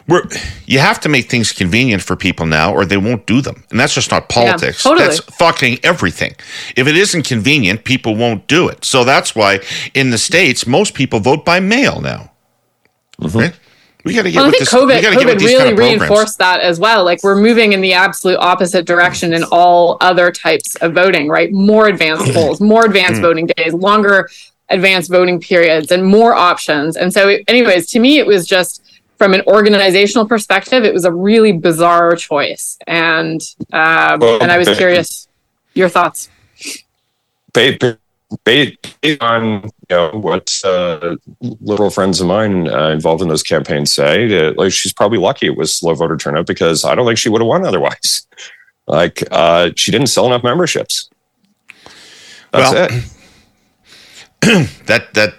[0.08, 0.22] we're
[0.66, 3.78] you have to make things convenient for people now, or they won't do them, and
[3.78, 4.82] that's just not politics.
[4.82, 5.06] totally.
[5.06, 6.34] That's fucking everything.
[6.76, 8.84] If it isn't convenient, people won't do it.
[8.84, 9.60] So that's why
[9.94, 12.30] in the states, most people vote by mail now.
[13.20, 13.38] Mm-hmm.
[13.38, 13.58] Right?
[14.04, 14.72] We got to get well, I think this.
[14.72, 17.04] COVID, COVID really kind of reinforced that as well.
[17.04, 21.50] Like, we're moving in the absolute opposite direction in all other types of voting, right?
[21.52, 22.86] More advanced polls, more Mm.
[22.86, 24.28] advanced voting days, longer
[24.68, 26.96] advanced voting periods, and more options.
[26.96, 28.82] And so, anyways, to me, it was just
[29.16, 32.76] from an organizational perspective, it was a really bizarre choice.
[32.86, 33.40] And
[33.72, 35.28] um, Well, and I was curious,
[35.74, 36.28] your thoughts.
[38.42, 43.94] Based on you know what uh, liberal friends of mine uh, involved in those campaigns
[43.94, 47.18] say, that, like she's probably lucky it was low voter turnout because I don't think
[47.18, 48.26] she would have won otherwise.
[48.86, 51.08] Like uh, she didn't sell enough memberships.
[52.52, 53.04] That's Well, it.
[54.86, 55.34] that that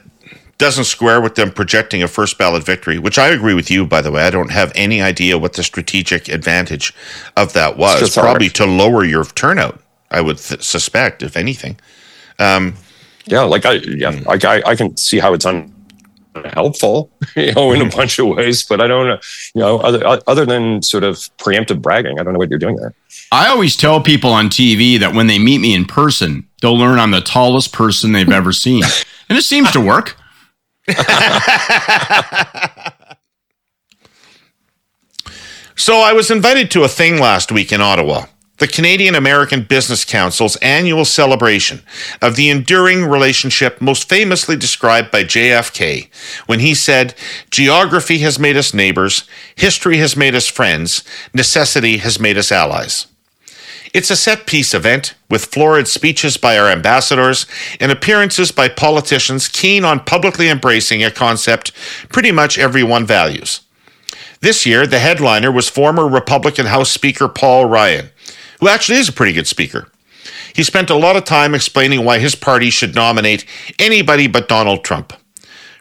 [0.58, 3.86] doesn't square with them projecting a first ballot victory, which I agree with you.
[3.86, 6.94] By the way, I don't have any idea what the strategic advantage
[7.38, 8.16] of that was.
[8.16, 8.54] Probably rhetoric.
[8.54, 9.80] to lower your turnout.
[10.10, 11.78] I would th- suspect, if anything.
[13.28, 17.82] Yeah, like I yeah, like I, I can see how it's unhelpful, you know, in
[17.82, 17.90] a Hmm.
[17.90, 18.64] bunch of ways.
[18.64, 19.18] But I don't know,
[19.56, 22.76] you know, other other than sort of preemptive bragging, I don't know what you're doing
[22.76, 22.94] there.
[23.32, 27.00] I always tell people on TV that when they meet me in person, they'll learn
[27.00, 28.84] I'm the tallest person they've ever seen.
[29.28, 30.18] And it seems to work.
[35.76, 38.26] So I was invited to a thing last week in Ottawa.
[38.58, 41.82] The Canadian American Business Council's annual celebration
[42.22, 46.08] of the enduring relationship most famously described by JFK
[46.46, 47.16] when he said,
[47.52, 53.08] Geography has made us neighbors, history has made us friends, necessity has made us allies.
[53.94, 57.46] It's a set piece event with florid speeches by our ambassadors
[57.82, 61.74] and appearances by politicians keen on publicly embracing a concept
[62.08, 63.62] pretty much everyone values.
[64.42, 68.12] This year, the headliner was former Republican House Speaker Paul Ryan,
[68.66, 69.88] who actually is a pretty good speaker.
[70.56, 73.46] He spent a lot of time explaining why his party should nominate
[73.78, 75.14] anybody but Donald Trump.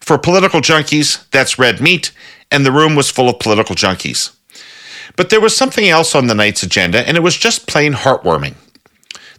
[0.02, 2.12] For political junkies, that's red meat,
[2.50, 4.36] and the room was full of political junkies.
[5.16, 8.52] But there was something else on the night's agenda, and it was just plain heartwarming.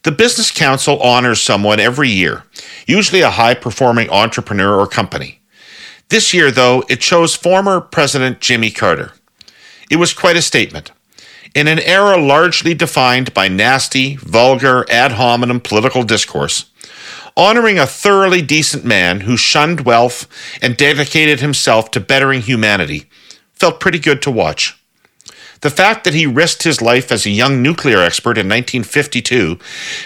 [0.01, 2.45] The Business Council honors someone every year,
[2.87, 5.39] usually a high performing entrepreneur or company.
[6.09, 9.11] This year, though, it chose former President Jimmy Carter.
[9.91, 10.91] It was quite a statement.
[11.55, 16.65] In an era largely defined by nasty, vulgar, ad hominem political discourse,
[17.37, 20.27] honoring a thoroughly decent man who shunned wealth
[20.61, 23.09] and dedicated himself to bettering humanity
[23.53, 24.77] felt pretty good to watch.
[25.61, 29.57] The fact that he risked his life as a young nuclear expert in 1952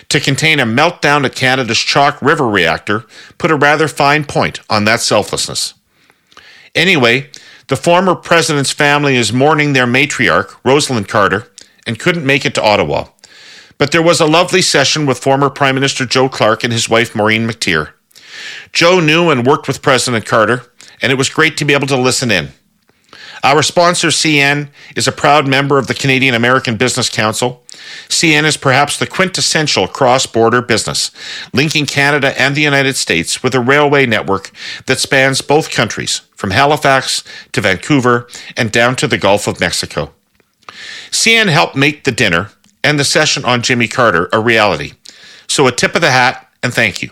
[0.08, 3.06] to contain a meltdown at Canada's Chalk River reactor
[3.40, 5.74] put a rather fine point on that selflessness.
[6.76, 7.32] Anyway,
[7.70, 11.52] the former president's family is mourning their matriarch, Rosalynn Carter,
[11.86, 13.06] and couldn't make it to Ottawa.
[13.78, 17.16] But there was a lovely session with former Prime Minister Joe Clark and his wife,
[17.16, 17.94] Maureen McTeer.
[18.74, 20.64] Joe knew and worked with President Carter,
[21.02, 22.50] and it was great to be able to listen in.
[23.44, 27.64] Our sponsor, CN, is a proud member of the Canadian American Business Council.
[28.10, 31.12] CN is perhaps the quintessential cross border business,
[31.54, 34.52] linking Canada and the United States with a railway network
[34.86, 37.24] that spans both countries, from Halifax
[37.54, 40.14] to Vancouver and down to the Gulf of Mexico.
[41.12, 42.52] CN helped make the dinner
[42.84, 44.94] and the session on Jimmy Carter a reality.
[45.48, 47.10] So a tip of the hat and thank you.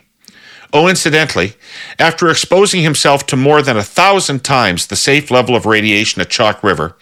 [0.73, 1.53] Oh, incidentally,
[1.97, 6.29] after exposing himself to more than a thousand times the safe level of radiation at
[6.29, 6.97] Chalk River,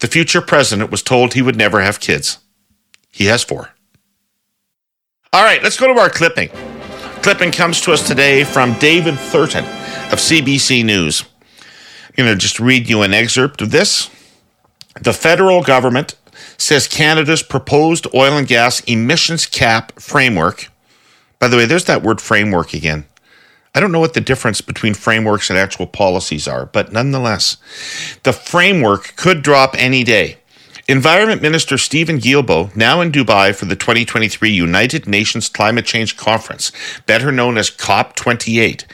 [0.00, 2.38] the future president was told he would never have kids.
[3.10, 3.70] He has four.
[5.32, 6.50] All right, let's go to our clipping.
[7.22, 9.64] Clipping comes to us today from David Thurton
[10.12, 11.24] of CBC News.
[12.18, 14.10] I'm going to just read you an excerpt of this.
[15.00, 16.16] The federal government
[16.58, 20.70] says Canada's proposed oil and gas emissions cap framework
[21.38, 23.06] by the way, there's that word framework again.
[23.74, 27.58] I don't know what the difference between frameworks and actual policies are, but nonetheless,
[28.22, 30.38] the framework could drop any day.
[30.88, 36.70] Environment Minister Stephen Guilbeault, now in Dubai for the 2023 United Nations Climate Change Conference,
[37.06, 38.84] better known as COP28,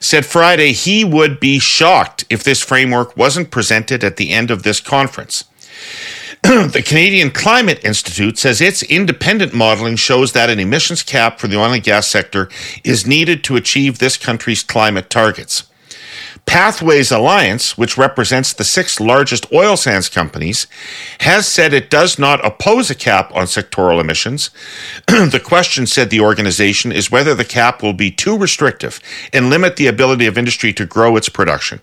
[0.00, 4.62] said Friday he would be shocked if this framework wasn't presented at the end of
[4.62, 5.44] this conference.
[6.72, 11.56] the Canadian Climate Institute says its independent modeling shows that an emissions cap for the
[11.56, 12.48] oil and gas sector
[12.82, 15.64] is needed to achieve this country's climate targets.
[16.44, 20.66] Pathways Alliance, which represents the six largest oil sands companies,
[21.20, 24.50] has said it does not oppose a cap on sectoral emissions.
[25.06, 28.98] the question, said the organization, is whether the cap will be too restrictive
[29.32, 31.80] and limit the ability of industry to grow its production.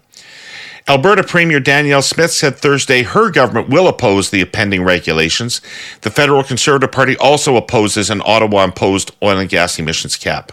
[0.89, 5.62] Alberta Premier Danielle Smith said Thursday her government will oppose the pending regulations.
[6.02, 10.52] The federal Conservative Party also opposes an Ottawa imposed oil and gas emissions cap.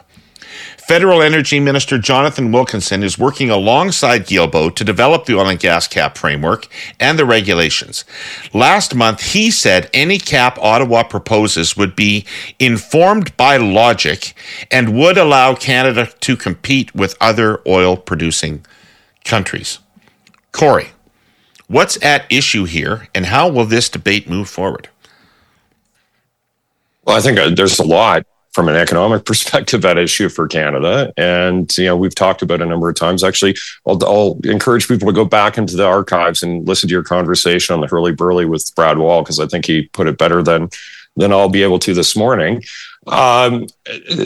[0.77, 5.88] Federal Energy Minister Jonathan Wilkinson is working alongside Guilbeault to develop the oil and gas
[5.88, 6.68] cap framework
[7.01, 8.05] and the regulations.
[8.53, 12.27] Last month, he said any cap Ottawa proposes would be
[12.59, 14.35] informed by logic
[14.70, 18.66] and would allow Canada to compete with other oil producing
[19.25, 19.79] countries.
[20.57, 20.88] Kory,
[21.66, 24.88] what's at issue here and how will this debate move forward?
[27.05, 31.12] Well, I think uh, there's a lot from an economic perspective at issue for Canada.
[31.19, 33.23] And, you know, we've talked about a number of times.
[33.23, 33.55] Actually,
[33.87, 37.75] I'll, I'll encourage people to go back into the archives and listen to your conversation
[37.75, 40.71] on the Herle Burly with Brad Wall, because I think he put it better than,
[41.16, 42.64] than I'll be able to this morning.
[43.07, 43.66] Um,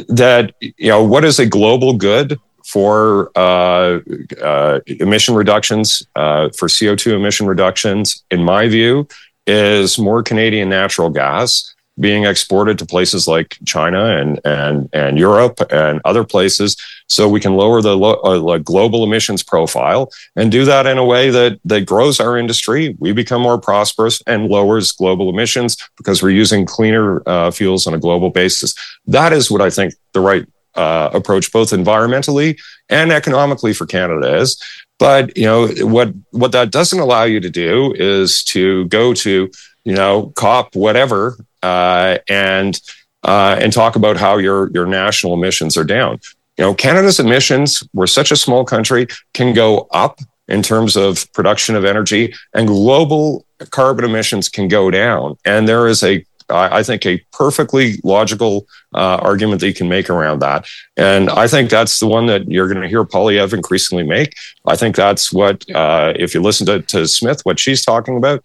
[0.08, 2.38] that, you know, what is a global good
[2.72, 3.98] for uh,
[4.42, 9.08] uh, emission reductions, uh, for CO2 emission reductions, in my view,
[9.46, 15.60] is more Canadian natural gas being exported to places like China and and and Europe
[15.70, 16.76] and other places,
[17.08, 21.04] so we can lower the lo- uh, global emissions profile and do that in a
[21.04, 22.96] way that that grows our industry.
[22.98, 27.94] We become more prosperous and lowers global emissions because we're using cleaner uh, fuels on
[27.94, 28.74] a global basis.
[29.06, 34.36] That is what I think the right uh, approach, both environmentally and economically for Canada
[34.36, 34.62] is.
[34.98, 39.50] But you know what what that doesn't allow you to do is to go to
[39.84, 42.78] you know COP whatever uh, and
[43.22, 46.20] uh, and talk about how your your national emissions are down.
[46.58, 51.32] You know Canada's emissions, we're such a small country, can go up in terms of
[51.32, 55.36] production of energy, and global carbon emissions can go down.
[55.44, 60.10] And there is a I, think, a perfectly logical uh, argument that you can make
[60.10, 60.66] around that.
[60.96, 64.34] And I think that's the one that you're going to hear Poilievre increasingly make.
[64.66, 68.44] I think that's what, uh, if you listen to, to Smith, what she's talking about.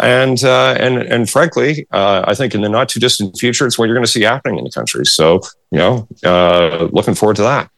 [0.00, 3.78] And uh, and and frankly, uh, I think in the not too distant future, it's
[3.78, 5.06] what you're going to see happening in the country.
[5.06, 5.40] So
[5.70, 7.70] you know, uh, looking forward to that.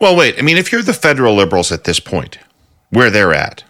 [0.00, 0.38] Well, wait.
[0.38, 2.38] I mean, if you're the federal liberals at this point,
[2.88, 3.64] where they're at,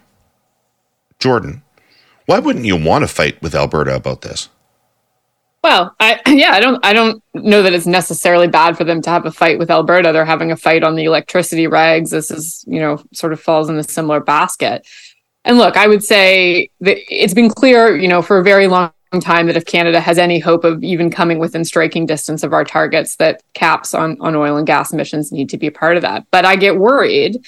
[1.19, 1.63] Jordan,
[2.25, 4.47] why wouldn't you want to fight with Alberta about this?
[5.63, 9.09] Well, I yeah, I don't I don't know that it's necessarily bad for them to
[9.09, 10.11] have a fight with Alberta.
[10.11, 12.11] They're having a fight on the electricity regs.
[12.11, 14.87] This is, you know, sort of falls in a similar basket.
[15.45, 18.91] And look, I would say that it's been clear, you know, for a very long
[19.21, 22.63] time that if Canada has any hope of even coming within striking distance of our
[22.63, 26.03] targets, that caps on, on oil and gas emissions need to be a part of
[26.03, 26.25] that.
[26.29, 27.43] But I get worried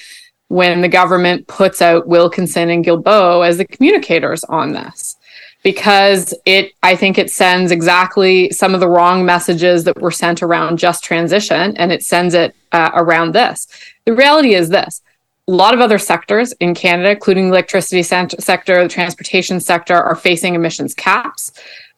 [0.48, 5.16] when the government puts out Wilkinson and Guilbeault as the communicators on this
[5.64, 10.42] because it I think it sends exactly some of the wrong messages that were sent
[10.42, 13.68] around just transition and it sends it uh, around this.
[14.06, 15.02] The reality is this.
[15.48, 20.16] A lot of other sectors in Canada, including the electricity sector, the transportation sector, are
[20.16, 21.52] facing emissions caps.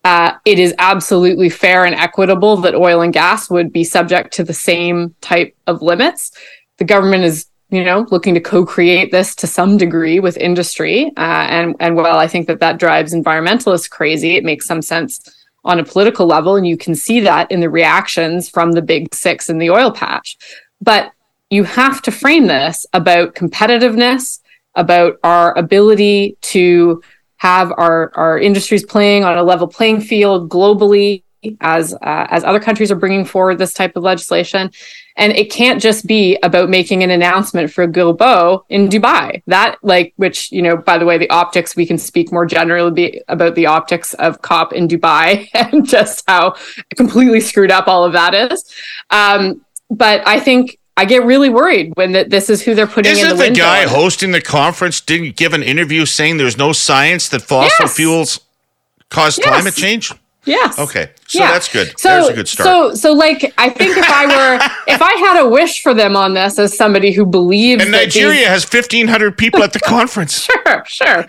[0.03, 4.43] Uh, it is absolutely fair and equitable that oil and gas would be subject to
[4.43, 6.32] the same type of limits.
[6.78, 11.07] The government is you know, looking to co-create this to some degree with industry.
[11.17, 15.19] Uh, and and while I think that that drives environmentalists crazy, it makes some sense
[15.65, 19.13] on a political level, and you can see that in the reactions from the big
[19.15, 20.38] six in the oil patch.
[20.82, 21.13] But
[21.49, 24.39] you have to frame this about competitiveness,
[24.76, 27.01] about our ability to
[27.38, 31.24] have our our industries playing on a level playing field globally
[31.59, 34.69] as uh, as other countries are bringing forward this type of legislation
[35.16, 39.43] and it can't just be about making an announcement for Guilbeault in Dubai.
[39.47, 43.22] That, like, which, you know, by the way, the optics, we can speak more generally
[43.28, 46.55] about the optics of COP in Dubai and just how
[46.95, 48.74] completely screwed up all of that is.
[49.09, 53.11] Um, but I think I get really worried when the, this is who they're putting
[53.11, 56.72] Isn't in the, the guy hosting the conference didn't give an interview saying there's no
[56.72, 57.95] science that fossil yes.
[57.95, 58.39] fuels
[59.09, 59.47] cause yes.
[59.47, 60.11] climate change?
[60.45, 60.77] Yes.
[60.77, 61.11] Okay.
[61.27, 61.51] So yeah.
[61.51, 61.97] that's good.
[61.97, 62.67] So, There's a good start.
[62.67, 64.55] So, so like, I think if I were,
[64.93, 68.39] if I had a wish for them on this as somebody who believes, and Nigeria
[68.39, 68.47] these...
[68.47, 70.41] has 1,500 people at the conference.
[70.41, 71.25] sure, sure.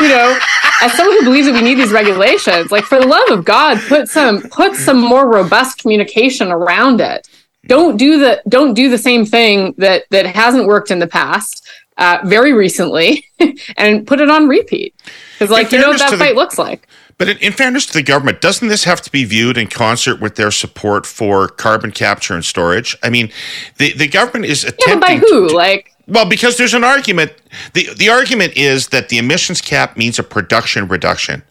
[0.00, 0.38] you know,
[0.82, 3.80] as someone who believes that we need these regulations, like for the love of God,
[3.88, 7.26] put some, put some more robust communication around it.
[7.66, 11.66] Don't do the, don't do the same thing that that hasn't worked in the past.
[11.96, 13.24] Uh, very recently,
[13.76, 14.94] and put it on repeat
[15.32, 16.86] because, like, you know what that fight the- looks like
[17.18, 20.20] but in, in, fairness to the government, doesn't this have to be viewed in concert
[20.20, 22.96] with their support for carbon capture and storage?
[23.02, 23.30] I mean,
[23.76, 24.88] the, the government is attempting.
[24.88, 25.48] Yeah, by who?
[25.48, 25.92] To, like.
[26.06, 27.32] Well, because there's an argument.
[27.74, 31.42] The, the argument is that the emissions cap means a production reduction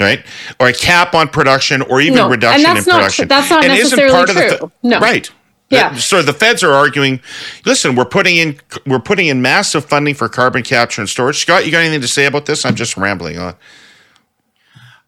[0.00, 0.24] right?
[0.58, 3.28] Or a cap on production, or even no, reduction and that's in not, production.
[3.28, 4.66] That's not and necessarily isn't part true.
[4.66, 5.30] Of the, no, right?
[5.70, 5.94] Yeah.
[5.94, 7.20] So the feds are arguing.
[7.64, 11.38] Listen, we're putting in we're putting in massive funding for carbon capture and storage.
[11.38, 12.66] Scott, you got anything to say about this?
[12.66, 13.54] I'm just rambling on.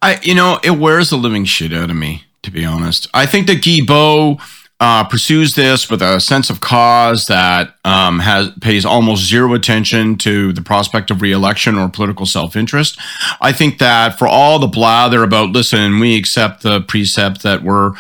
[0.05, 3.09] I, you know, it wears the living shit out of me, to be honest.
[3.15, 4.39] I think that Guilbeault
[4.81, 10.17] uh, pursues this with a sense of cause that um, has pays almost zero attention
[10.17, 12.99] to the prospect of reelection or political self-interest.
[13.41, 17.93] I think that for all the blather about listen, we accept the precept that we're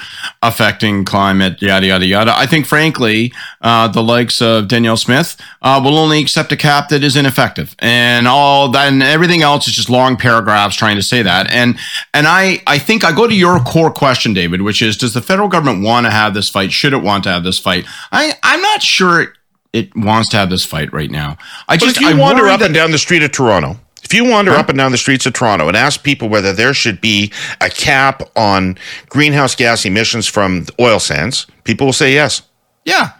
[0.42, 2.36] affecting climate, yada yada yada.
[2.36, 6.88] I think, frankly, uh, the likes of Danielle Smith uh, will only accept a cap
[6.88, 11.02] that is ineffective, and all that, and everything else is just long paragraphs trying to
[11.02, 11.48] say that.
[11.50, 11.78] And
[12.12, 15.22] and I I think I go to your core question, David, which is, does the
[15.22, 16.63] federal government want to have this fight?
[16.72, 17.86] Should it want to have this fight?
[18.12, 19.34] I I'm not sure
[19.72, 21.36] it wants to have this fight right now.
[21.68, 24.12] I just if you I wander up that- and down the street of Toronto, if
[24.14, 24.58] you wander huh?
[24.60, 27.70] up and down the streets of Toronto and ask people whether there should be a
[27.70, 32.42] cap on greenhouse gas emissions from oil sands, people will say yes.
[32.84, 33.10] Yeah.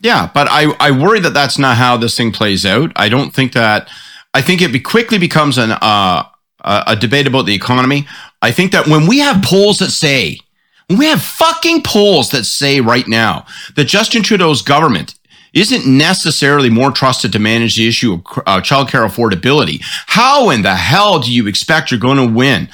[0.00, 2.92] Yeah, but I, I worry that that's not how this thing plays out.
[2.96, 3.88] I don't think that.
[4.34, 6.24] I think it be, quickly becomes an uh,
[6.62, 8.06] a debate about the economy.
[8.42, 10.40] I think that when we have polls that say,
[10.88, 15.14] we have fucking polls that say right now that Justin Trudeau's government
[15.52, 19.80] isn't necessarily more trusted to manage the issue of uh, childcare affordability.
[20.06, 22.68] How in the hell do you expect you're going to win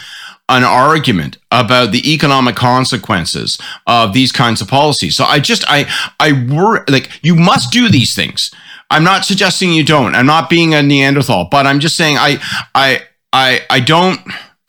[0.49, 5.17] an argument about the economic consequences of these kinds of policies?
[5.17, 5.89] So I just, I,
[6.19, 8.51] I were like, you must do these things.
[8.91, 10.15] I'm not suggesting you don't.
[10.15, 12.43] I'm not being a Neanderthal, but I'm just saying I,
[12.75, 13.03] I,
[13.33, 14.21] I, I don't,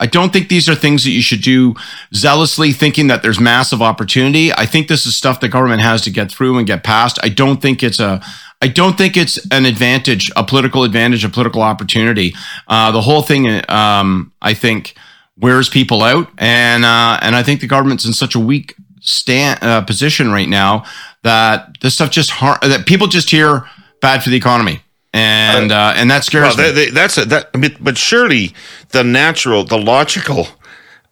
[0.04, 1.74] I don't think these are things that you should do
[2.14, 4.52] zealously thinking that there's massive opportunity.
[4.52, 7.18] I think this is stuff the government has to get through and get past.
[7.22, 8.20] I don't think it's a
[8.60, 12.34] I don't think it's an advantage, a political advantage, a political opportunity.
[12.68, 14.94] Uh, the whole thing, um, I think,
[15.38, 19.62] wears people out, and uh, and I think the government's in such a weak stand
[19.62, 20.84] uh, position right now
[21.22, 23.66] that this stuff just har- that people just hear
[24.02, 24.82] bad for the economy
[25.14, 26.90] and uh, uh, and that scares well, me.
[26.90, 27.78] that's a, that.
[27.80, 28.52] But surely
[28.90, 30.48] the natural, the logical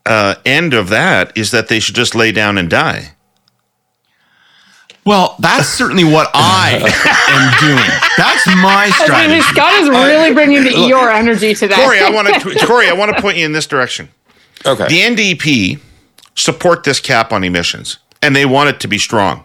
[0.05, 3.13] uh, end of that is that they should just lay down and die.
[5.05, 6.79] Well, that's certainly what I
[7.29, 7.91] am doing.
[8.17, 9.13] That's my strategy.
[9.15, 11.79] I mean, Scott is really bringing the Eeyore energy to that.
[11.79, 14.09] Kory, I want to Kory, I want to point you in this direction.
[14.67, 14.87] Okay.
[14.89, 15.81] The NDP
[16.35, 19.45] support this cap on emissions, and they want it to be strong.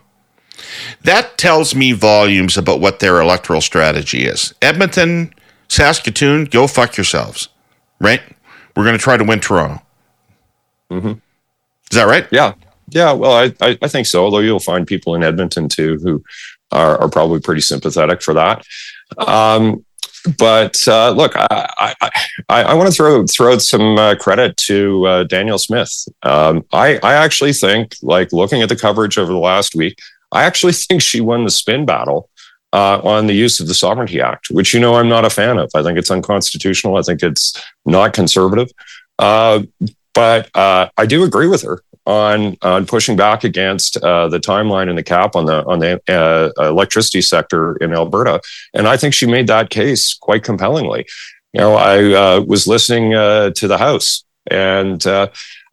[1.03, 4.53] That tells me volumes about what their electoral strategy is.
[4.61, 5.33] Edmonton,
[5.67, 7.49] Saskatoon, go fuck yourselves,
[7.99, 8.21] right?
[8.75, 9.81] We're going to try to win Toronto.
[10.91, 11.13] Mm-hmm.
[11.91, 12.27] Is that right?
[12.31, 12.53] Yeah.
[12.89, 13.11] Yeah.
[13.13, 14.23] Well, I, I, I, think so.
[14.23, 16.23] Although you'll find people in Edmonton too who
[16.71, 18.65] are, are probably pretty sympathetic for that.
[19.17, 19.83] Um,
[20.37, 22.09] but uh, look, I, I,
[22.49, 26.07] I, I want to throw throw some uh, credit to uh, Danielle Smith.
[26.23, 29.97] Um, I, I actually think, like looking at the coverage over the last week,
[30.31, 32.29] I actually think she won the spin battle
[32.73, 35.57] uh, on the use of the Sovereignty Act, which you know I'm not a fan
[35.57, 35.69] of.
[35.75, 36.97] I think it's unconstitutional.
[36.97, 37.53] I think it's
[37.85, 38.69] not conservative.
[39.19, 39.63] Uh,
[40.13, 44.89] but uh, I do agree with her on on pushing back against uh, the timeline
[44.89, 48.41] and the cap on the on the uh, electricity sector in Alberta,
[48.73, 51.05] and I think she made that case quite compellingly.
[51.53, 55.05] You know, I uh, was listening to the House and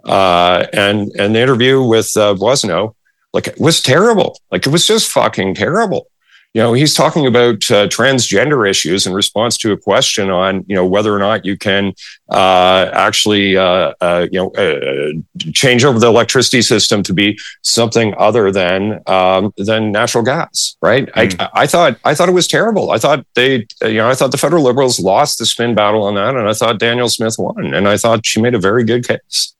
[0.07, 2.94] uh, and and the interview with uh, Boissonnault,
[3.35, 4.39] like it was terrible.
[4.51, 6.09] Like it was just fucking terrible
[6.55, 10.74] you know he's talking about uh, transgender issues in response to a question on you
[10.74, 11.93] know whether or not you can
[12.30, 15.11] uh, actually uh, uh you know uh,
[15.53, 21.07] change over the electricity system to be something other than um, than natural gas right
[21.09, 21.37] mm.
[21.41, 24.30] I, I thought i thought it was terrible i thought they you know i thought
[24.30, 27.74] the federal liberals lost the spin battle on that and i thought Danielle smith won
[27.74, 29.55] and i thought she made a very good case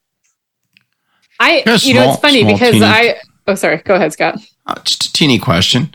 [1.41, 3.17] i yeah, you small, know it's funny because teeny, i
[3.47, 5.95] oh sorry go ahead scott uh, just a teeny question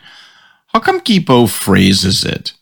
[0.67, 2.53] how come Guilbeault phrases it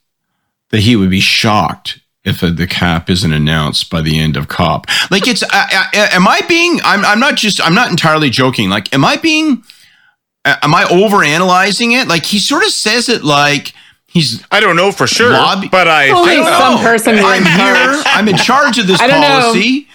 [0.69, 4.85] that he would be shocked if the cap isn't announced by the end of COP?
[5.11, 8.29] Like, it's, uh, uh, uh, am I being, I'm, I'm not just, I'm not entirely
[8.29, 8.69] joking.
[8.69, 9.63] Like, am I being,
[10.45, 12.07] uh, am I over analyzing it?
[12.07, 13.73] Like, he sort of says it like,
[14.09, 18.01] He's I don't know for sure, lobby- but I Only some person I'm here.
[18.07, 19.81] I'm in charge of this policy.
[19.81, 19.85] Know.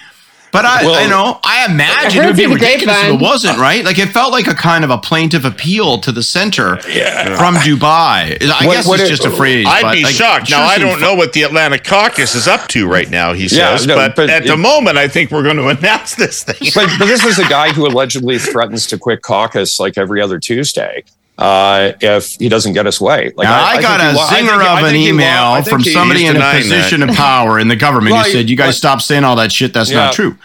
[0.52, 3.82] But I, well, you know, I imagine it would be ridiculous if it wasn't, right?
[3.82, 7.36] Like it felt like a kind of a plaintive appeal to the center yeah.
[7.38, 8.36] from Dubai.
[8.42, 9.64] I what, guess what it's it, just a phrase.
[9.66, 10.50] I'd be like, shocked.
[10.50, 13.32] Now I don't know what the Atlantic Caucus is up to right now.
[13.32, 15.68] He yeah, says, no, but, but, at it, the moment, I think we're going to
[15.68, 16.70] announce this thing.
[16.74, 20.38] But, but this is a guy who allegedly threatens to quit caucus like every other
[20.38, 21.02] Tuesday
[21.42, 23.32] uh, if he doesn't get his way.
[23.34, 27.10] Like I, I, got a zinger of an email from somebody in a position that.
[27.10, 29.74] of power in the government well, who said, "You guys stop saying all that shit.
[29.74, 30.04] That's yeah.
[30.04, 30.38] not true."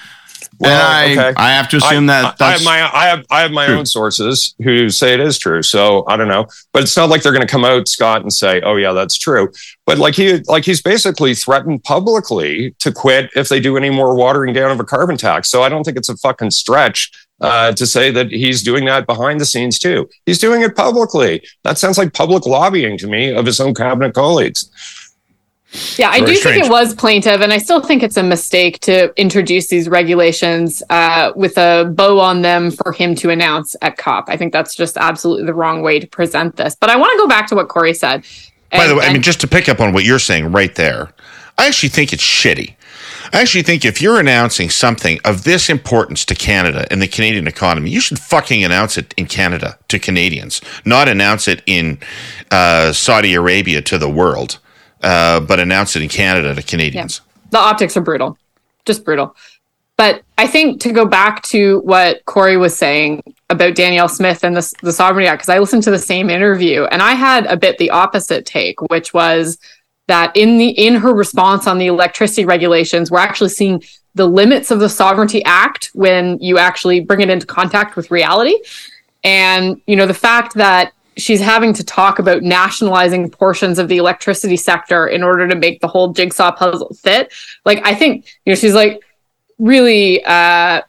[0.59, 1.39] Well, and I, okay.
[1.39, 3.77] I have to assume I, that I have my I have I have my true.
[3.77, 5.61] own sources who say it is true.
[5.61, 8.33] So I don't know, but it's not like they're going to come out Scott and
[8.33, 9.51] say, "Oh yeah, that's true."
[9.85, 14.15] But like he like he's basically threatened publicly to quit if they do any more
[14.15, 15.47] watering down of a carbon tax.
[15.47, 17.11] So I don't think it's a fucking stretch
[17.41, 20.09] uh, to say that he's doing that behind the scenes too.
[20.25, 21.43] He's doing it publicly.
[21.63, 24.69] That sounds like public lobbying to me of his own cabinet colleagues.
[25.97, 26.43] Yeah, I do strange.
[26.43, 30.81] think it was plaintive, and I still think it's a mistake to introduce these regulations
[30.89, 34.25] uh, with a bow on them for him to announce at COP.
[34.29, 36.75] I think that's just absolutely the wrong way to present this.
[36.75, 38.23] But I want to go back to what Kory said.
[38.71, 40.51] And, By the way, and- I mean, just to pick up on what you're saying
[40.53, 41.09] right there,
[41.57, 42.75] I actually think it's shitty.
[43.33, 47.47] I actually think if you're announcing something of this importance to Canada and the Canadian
[47.47, 51.99] economy, you should fucking announce it in Canada to Canadians, not announce it in
[52.51, 54.59] uh, Saudi Arabia to the world
[55.03, 57.21] uh, but announce it in Canada to Canadians.
[57.23, 57.49] Yeah.
[57.51, 58.37] The optics are brutal,
[58.85, 59.35] just brutal.
[59.95, 64.55] But I think to go back to what Kory was saying about Danielle Smith and
[64.55, 67.57] the, the Sovereignty Act, because I listened to the same interview and I had a
[67.57, 69.57] bit the opposite take, which was
[70.07, 73.83] that in the in her response on the electricity regulations, we're actually seeing
[74.15, 78.55] the limits of the Sovereignty Act when you actually bring it into contact with reality.
[79.23, 83.97] And you know the fact that she's having to talk about nationalizing portions of the
[83.97, 87.33] electricity sector in order to make the whole jigsaw puzzle fit.
[87.65, 89.01] Like I think, you know, she's like
[89.59, 90.81] really uh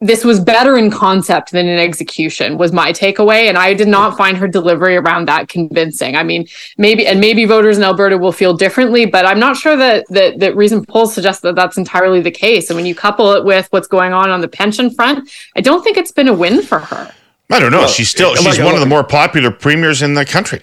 [0.00, 4.16] this was better in concept than in execution was my takeaway and i did not
[4.16, 6.46] find her delivery around that convincing i mean
[6.76, 10.38] maybe and maybe voters in alberta will feel differently but i'm not sure that that,
[10.38, 13.66] that recent polls suggest that that's entirely the case and when you couple it with
[13.70, 16.78] what's going on on the pension front i don't think it's been a win for
[16.78, 17.12] her
[17.50, 17.78] I don't know.
[17.78, 20.60] Well, she's still she's like, one of the more popular premiers in the country.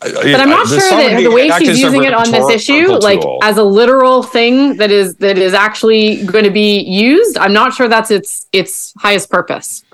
[0.00, 3.56] But I'm not sure that the way she's using it on this issue, like as
[3.58, 7.88] a literal thing that is that is actually going to be used, I'm not sure
[7.88, 9.84] that's its its highest purpose.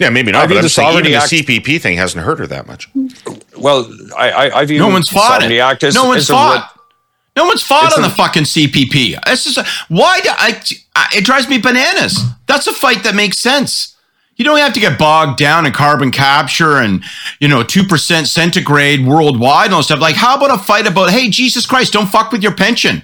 [0.00, 0.44] Yeah, maybe not.
[0.44, 2.88] I but I'm saying even act- the CPP thing hasn't hurt her that much.
[3.56, 5.58] Well, I, I, I view no one's fought it.
[5.58, 6.76] Act as, no one's fought.
[7.36, 9.16] no one's fought on a, the fucking CPP.
[9.26, 10.20] This is a, why.
[10.20, 10.60] Do I,
[10.96, 12.20] I, it drives me bananas.
[12.46, 13.95] That's a fight that makes sense.
[14.36, 17.02] You don't have to get bogged down in carbon capture and,
[17.40, 19.98] you know, 2% centigrade worldwide and all stuff.
[19.98, 23.02] Like, how about a fight about, hey, Jesus Christ, don't fuck with your pension?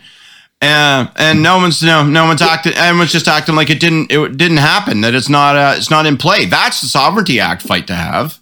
[0.61, 2.73] Uh, and no one's no no one's acting.
[2.75, 5.01] Everyone's just acting like it didn't it didn't happen.
[5.01, 6.45] That it's not uh, it's not in play.
[6.45, 8.39] That's the Sovereignty Act fight to have.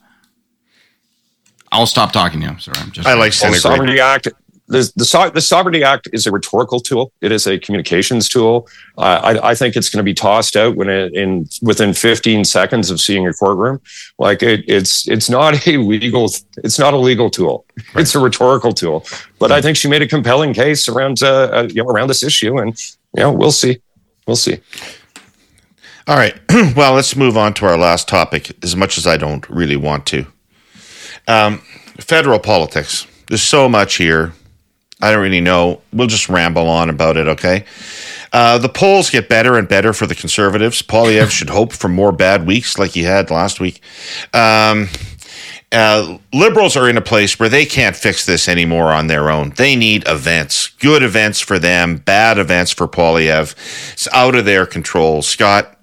[1.72, 2.58] I'll stop talking now.
[2.58, 3.08] Sorry, I'm just.
[3.08, 4.28] I like well, Sovereignty Act.
[4.70, 7.12] The, the, so- the Sovereignty Act is a rhetorical tool.
[7.20, 8.68] It is a communications tool.
[8.96, 12.44] Uh, I, I, think it's going to be tossed out when it, in within 15
[12.44, 13.80] seconds of seeing a courtroom.
[14.18, 17.66] Like it, it's it's not a legal it's not a legal tool.
[17.94, 18.02] Right.
[18.02, 19.04] It's a rhetorical tool.
[19.40, 22.22] But I think she made a compelling case around uh, uh, you know around this
[22.22, 22.78] issue, and
[23.16, 23.80] you know we'll see,
[24.26, 24.58] we'll see.
[26.06, 26.38] All right.
[26.76, 28.52] well, let's move on to our last topic.
[28.62, 30.26] As much as I don't really want to,
[31.26, 31.58] um,
[31.98, 33.06] federal politics.
[33.26, 34.32] There's so much here.
[35.02, 35.80] I don't really know.
[35.92, 37.64] We'll just ramble on about it, okay?
[38.32, 40.82] Uh, the polls get better and better for the conservatives.
[40.82, 43.80] Poilievre should hope for more bad weeks like he had last week.
[44.32, 44.88] Um,
[45.72, 49.50] uh, liberals are in a place where they can't fix this anymore on their own.
[49.50, 53.54] They need events, good events for them, bad events for Poilievre.
[53.92, 55.22] It's out of their control.
[55.22, 55.79] Scott,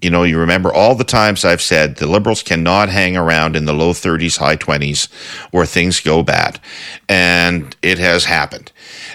[0.00, 3.64] you know, you remember all the times I've said the liberals cannot hang around in
[3.64, 5.10] the low 30s, high 20s
[5.50, 6.60] where things go bad.
[7.08, 8.70] And it has happened.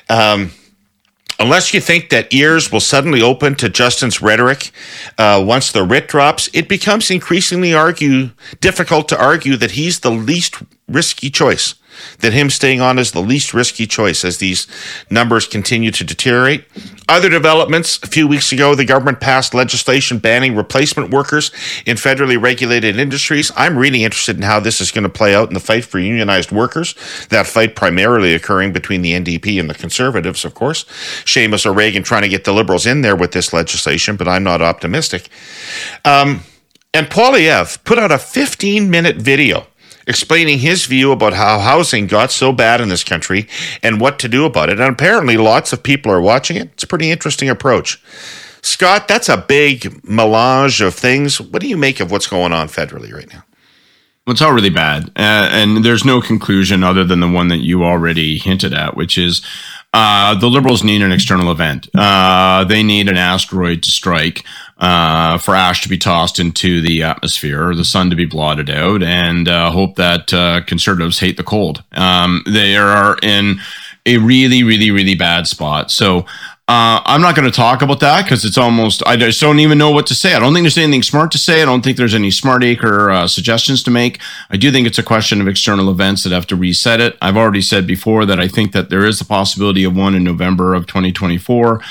[0.10, 0.52] Um,
[1.40, 4.72] unless you think that ears will suddenly open to Justin's rhetoric
[5.18, 10.12] uh, once the writ drops, it becomes increasingly argue difficult to argue that he's the
[10.12, 11.76] least risky choice
[12.20, 14.68] that him staying on is the least risky choice as these
[15.10, 16.66] numbers continue to deteriorate.
[17.10, 21.52] Other developments a few weeks ago, the government passed legislation banning replacement workers
[21.86, 23.52] in federally regulated industries.
[23.56, 26.00] I'm really interested in how this is going to play out in the fight for
[26.00, 26.96] unionized workers.
[27.30, 30.86] That fight primarily occurring between the NDP and the Conservatives, of course.
[31.26, 34.62] Seamus O'Regan trying to get the Liberals in there with this legislation, but I'm not
[34.62, 35.30] optimistic.
[36.06, 36.42] Um,
[36.94, 39.68] and Poilievre put out a 15 minute video
[40.08, 43.48] explaining his view about how housing got so bad in this country
[43.82, 44.80] and what to do about it.
[44.80, 46.70] And apparently, lots of people are watching it.
[46.74, 48.02] It's a pretty interesting approach.
[48.62, 51.40] Scott, that's a big melange of things.
[51.40, 53.44] What do you make of what's going on federally right now?
[54.26, 55.10] Well, it's all really bad.
[55.18, 59.18] Uh, and there's no conclusion other than the one that you already hinted at, which
[59.18, 59.42] is
[59.94, 61.88] uh, the liberals need an external event.
[61.94, 64.44] Uh, they need an asteroid to strike
[64.80, 69.04] uh, for ash to be tossed into the atmosphere the sun to be blotted out
[69.04, 71.84] and uh, hope that uh, conservatives hate the cold.
[71.94, 73.60] Um, they are in
[74.06, 75.92] a really, really, really bad spot.
[75.92, 76.26] So
[76.66, 79.78] uh, I'm not going to talk about that because it's almost, I just don't even
[79.78, 80.34] know what to say.
[80.34, 81.62] I don't think there's anything smart to say.
[81.62, 84.22] I don't think there's any smart acre uh, suggestions to make.
[84.50, 87.18] I do think it's a question of external events that have to reset it.
[87.22, 90.24] I've already said before that I think that there is a possibility of one in
[90.24, 91.82] November of 2024.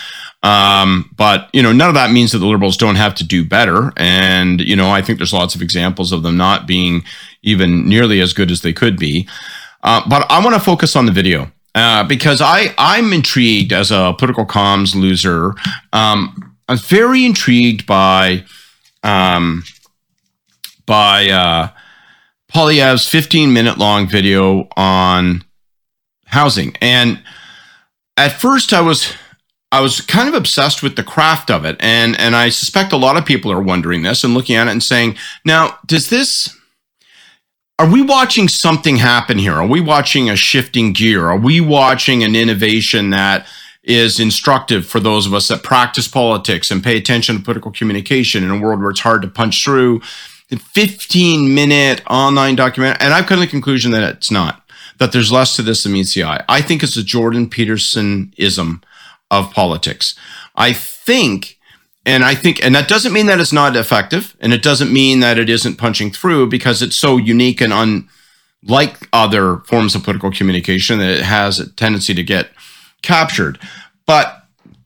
[0.43, 3.45] Um, but you know, none of that means that the liberals don't have to do
[3.45, 3.93] better.
[3.99, 7.05] And you know, I think there's lots of examples of them not being
[7.43, 9.29] even nearly as good as they could be.
[9.83, 13.91] Uh, but I want to focus on the video uh, because I I'm intrigued as
[13.91, 15.55] a political comms loser.
[15.93, 18.45] Um, I'm very intrigued by
[19.03, 19.65] um,
[20.87, 21.69] by uh,
[22.53, 25.45] Poilievre's 15 minute long video on
[26.27, 27.23] housing, and
[28.17, 29.15] at first I was
[29.73, 31.77] I was kind of obsessed with the craft of it.
[31.81, 34.71] And, and I suspect a lot of people are wondering this and looking at it
[34.71, 35.17] and saying,
[35.47, 36.55] now, does this,
[37.83, 39.55] are we watching something happen here?
[39.55, 41.27] Are we watching a shifting gear?
[41.27, 43.45] Are we watching an innovation that
[43.83, 48.45] is instructive for those of us that practice politics and pay attention to political communication
[48.45, 50.01] in a world where it's hard to punch through?
[50.49, 52.99] The 15 minute online document.
[53.01, 54.63] And I've come to the conclusion that it's not,
[54.99, 56.45] that there's less to this than meets the eye.
[56.49, 58.81] I think it's a Jordan Peterson ism
[59.29, 60.15] of politics.
[60.55, 61.59] I think,
[62.05, 65.21] and I think, and that doesn't mean that it's not effective, and it doesn't mean
[65.21, 67.73] that it isn't punching through because it's so unique and
[68.65, 72.51] unlike other forms of political communication that it has a tendency to get
[73.03, 73.59] captured.
[74.07, 74.42] But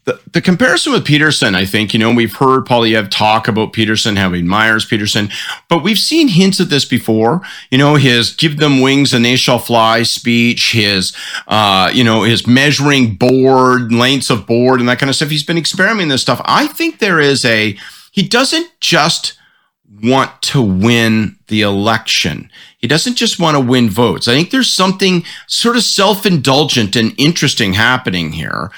[0.07, 4.15] the, the comparison with Peterson, I think, you know, we've heard Poilievre talk about Peterson,
[4.15, 5.29] how he admires Peterson,
[5.69, 7.43] but we've seen hints of this before.
[7.71, 11.13] You know, his give them wings and they shall fly speech, his,
[11.49, 15.29] uh, you know, his measuring board, lengths of board and that kind of stuff.
[15.29, 16.41] He's been experimenting this stuff.
[16.45, 17.77] I think there is a,
[18.13, 19.37] he doesn't just
[20.03, 22.49] want to win the election.
[22.79, 24.29] He doesn't just want to win votes.
[24.29, 28.71] I think there's something sort of self-indulgent and interesting happening here.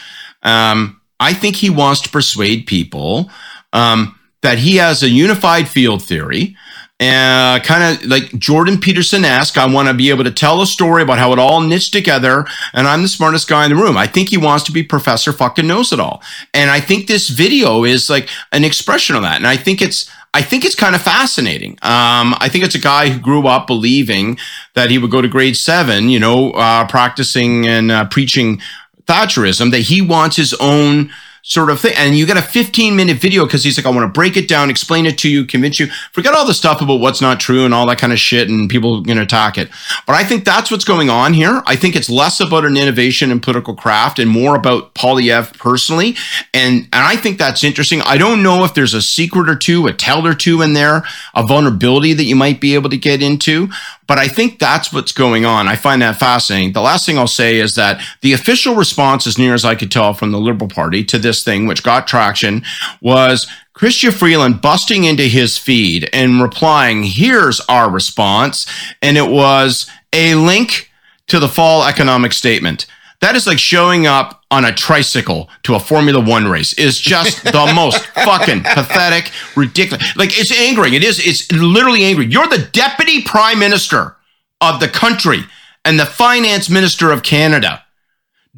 [0.42, 3.30] Um, I think he wants to persuade people
[3.72, 6.56] um, that he has a unified field theory.
[7.00, 10.66] Uh, kind of like Jordan Peterson asked, I want to be able to tell a
[10.66, 13.96] story about how it all knits together, and I'm the smartest guy in the room.
[13.96, 17.28] I think he wants to be Professor fucking knows it all, and I think this
[17.28, 19.36] video is like an expression of that.
[19.36, 21.74] And I think it's, I think it's kind of fascinating.
[21.82, 24.36] Um, I think it's a guy who grew up believing
[24.74, 28.60] that he would go to grade seven, you know, uh, practicing and uh, preaching
[29.08, 31.10] Thatcherism that he wants his own
[31.48, 31.94] sort of thing.
[31.96, 34.48] And you get a 15 minute video because he's like, I want to break it
[34.48, 35.86] down, explain it to you, convince you.
[36.12, 38.68] Forget all the stuff about what's not true and all that kind of shit and
[38.68, 39.70] people going to attack it.
[40.06, 41.62] But I think that's what's going on here.
[41.66, 46.16] I think it's less about an innovation in political craft and more about Poilievre personally.
[46.52, 48.02] And, and I think that's interesting.
[48.02, 51.04] I don't know if there's a secret or two, a tell or two in there,
[51.34, 53.70] a vulnerability that you might be able to get into.
[54.08, 55.68] But I think that's what's going on.
[55.68, 56.72] I find that fascinating.
[56.72, 59.92] The last thing I'll say is that the official response, as near as I could
[59.92, 62.64] tell from the Liberal Party to this thing, which got traction,
[63.02, 68.66] was Chrystia Freeland busting into his feed and replying, here's our response.
[69.02, 70.90] And it was a link
[71.28, 72.86] to the fall economic statement.
[73.20, 77.44] That is like showing up on a tricycle to a Formula One race is just
[77.52, 80.16] the most fucking pathetic, ridiculous.
[80.16, 80.94] Like it's angering.
[80.94, 81.24] It is.
[81.24, 82.26] It's literally angry.
[82.26, 84.16] You're the deputy prime minister
[84.60, 85.40] of the country
[85.84, 87.84] and the finance minister of Canada.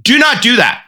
[0.01, 0.85] Do not do that.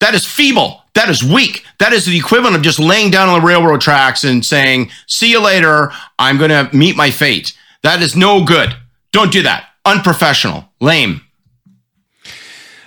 [0.00, 0.82] That is feeble.
[0.94, 1.64] That is weak.
[1.78, 5.30] That is the equivalent of just laying down on the railroad tracks and saying, see
[5.30, 5.90] you later.
[6.18, 7.56] I'm going to meet my fate.
[7.82, 8.76] That is no good.
[9.12, 9.68] Don't do that.
[9.84, 10.68] Unprofessional.
[10.80, 11.22] Lame.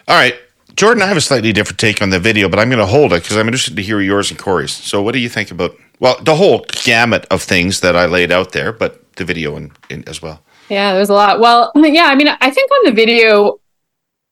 [0.07, 0.35] All right.
[0.75, 3.13] Jordan, I have a slightly different take on the video, but I'm going to hold
[3.13, 4.71] it because I'm interested to hear yours and Kory's.
[4.71, 8.31] So, what do you think about, well, the whole gamut of things that I laid
[8.31, 10.41] out there, but the video in, in, as well?
[10.69, 11.39] Yeah, there's a lot.
[11.39, 13.59] Well, yeah, I mean, I think on the video,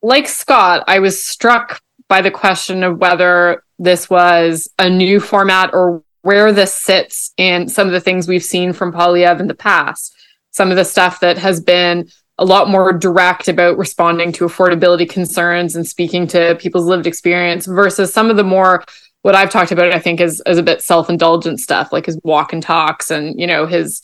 [0.02, 5.74] like Scott, I was struck by the question of whether this was a new format
[5.74, 9.54] or where this sits in some of the things we've seen from Poilievre in the
[9.54, 10.14] past.
[10.52, 12.10] Some of the stuff that has been
[12.44, 17.66] a lot more direct about responding to affordability concerns and speaking to people's lived experience
[17.66, 18.84] versus some of the more
[19.22, 22.52] what I've talked about, I think, is, is a bit self-indulgent stuff, like his walk
[22.52, 24.02] and talks and, you know, his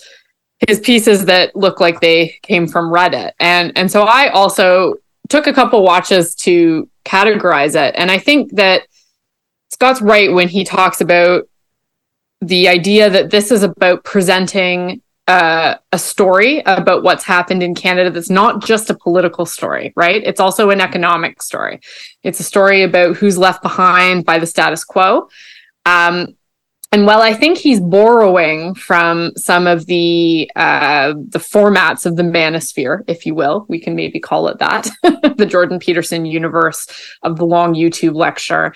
[0.67, 3.33] his pieces that look like they came from Reddit.
[3.41, 4.95] And and so I also
[5.27, 7.93] took a couple watches to categorize it.
[7.97, 8.83] And I think that
[9.69, 11.49] Scott's right when he talks about
[12.39, 18.09] the idea that this is about presenting uh, a story about what's happened in Canada
[18.09, 20.23] that's not just a political story, right?
[20.25, 21.81] It's also an economic story.
[22.23, 25.29] It's a story about who's left behind by the status quo.
[25.85, 26.35] Um,
[26.91, 32.23] and while I think he's borrowing from some of the uh, the formats of the
[32.23, 34.89] manosphere, if you will, we can maybe call it that,
[35.37, 36.87] the Jordan Peterson universe
[37.21, 38.73] of the long YouTube lecture.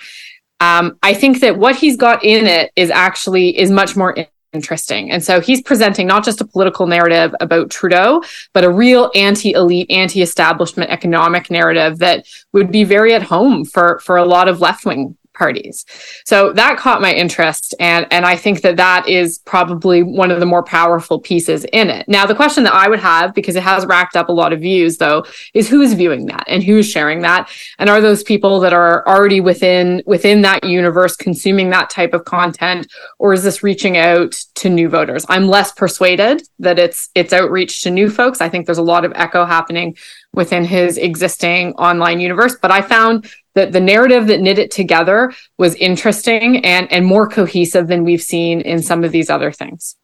[0.60, 4.16] Um, I think that what he's got in it is actually is much more
[4.54, 5.10] interesting.
[5.10, 9.90] And so he's presenting not just a political narrative about Trudeau, but a real anti-elite,
[9.90, 15.16] anti-establishment economic narrative that would be very at home for for a lot of left-wing
[15.34, 15.84] parties.
[16.24, 20.40] So that caught my interest and and I think that that is probably one of
[20.40, 22.08] the more powerful pieces in it.
[22.08, 24.60] Now the question that I would have because it has racked up a lot of
[24.60, 28.60] views though is who is viewing that and who's sharing that and are those people
[28.60, 32.86] that are already within within that universe consuming that type of content
[33.18, 35.26] or is this reaching out to new voters?
[35.28, 38.40] I'm less persuaded that it's it's outreach to new folks.
[38.40, 39.96] I think there's a lot of echo happening
[40.32, 42.56] within his existing online universe.
[42.60, 47.28] But I found that the narrative that knit it together was interesting and, and more
[47.28, 49.96] cohesive than we've seen in some of these other things.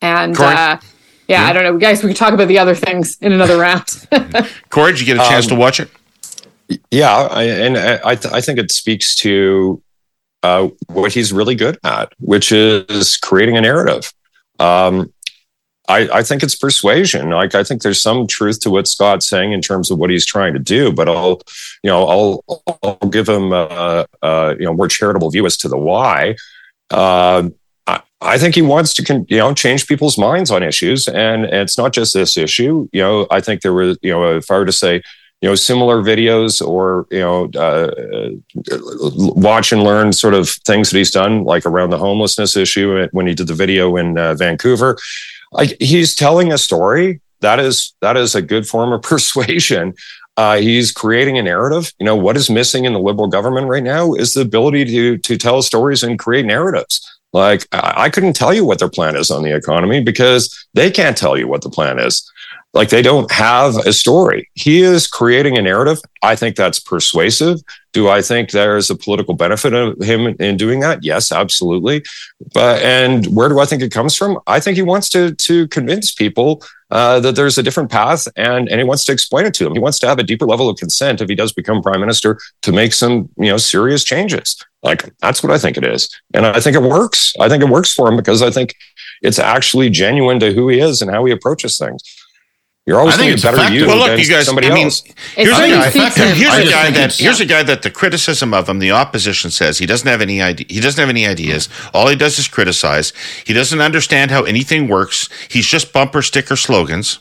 [0.00, 0.80] And uh, yeah,
[1.28, 2.02] yeah, I don't know, guys.
[2.02, 4.06] We can talk about the other things in another round.
[4.70, 5.90] Kory, did you get a chance um, to watch it?
[6.90, 9.82] Yeah, I, and I, I think it speaks to
[10.42, 14.12] uh, what he's really good at, which is creating a narrative.
[14.58, 15.12] Um,
[15.92, 17.30] I, I, think it's persuasion.
[17.30, 20.24] Like I think there's some truth to what Scott's saying in terms of what he's
[20.24, 21.42] trying to do, but I'll,
[21.82, 25.68] you know, I'll, I'll give him a, a you know more charitable view as to
[25.68, 26.36] the why.
[26.90, 27.50] Uh,
[27.86, 31.44] I, I, think he wants to, con- you know, change people's minds on issues, and,
[31.44, 32.88] and it's not just this issue.
[32.92, 35.02] You know, I think there was, you know, if I were to say,
[35.42, 38.30] you know, similar videos or you know, uh,
[39.34, 43.26] watch and learn sort of things that he's done, like around the homelessness issue when
[43.26, 44.96] he did the video in uh, Vancouver
[45.52, 49.94] like he's telling a story that is that is a good form of persuasion
[50.38, 53.82] uh, he's creating a narrative you know what is missing in the liberal government right
[53.82, 58.34] now is the ability to to tell stories and create narratives like I, I couldn't
[58.34, 61.62] tell you what their plan is on the economy because they can't tell you what
[61.62, 62.30] the plan is
[62.74, 64.48] like they don't have a story.
[64.54, 66.00] He is creating a narrative.
[66.22, 67.60] I think that's persuasive.
[67.92, 71.04] Do I think there's a political benefit of him in doing that?
[71.04, 72.02] Yes, absolutely.
[72.54, 74.38] But and where do I think it comes from?
[74.46, 78.68] I think he wants to to convince people uh, that there's a different path, and
[78.68, 79.72] and he wants to explain it to them.
[79.72, 82.38] He wants to have a deeper level of consent if he does become prime minister
[82.62, 84.62] to make some you know serious changes.
[84.82, 87.34] Like that's what I think it is, and I think it works.
[87.40, 88.74] I think it works for him because I think
[89.22, 92.02] it's actually genuine to who he is and how he approaches things.
[92.86, 93.80] You're always I think going it's to be better effective.
[93.80, 94.46] you Well, look, than you guys.
[94.46, 95.04] somebody I mean, else.
[95.36, 95.90] here's a guy.
[95.90, 98.90] Here's I a just guy that here's a guy that the criticism of him, the
[98.90, 100.66] opposition says he doesn't have any idea.
[100.68, 101.68] He doesn't have any ideas.
[101.94, 103.12] All he does is criticize.
[103.46, 105.28] He doesn't understand how anything works.
[105.48, 107.20] He's just bumper sticker slogans,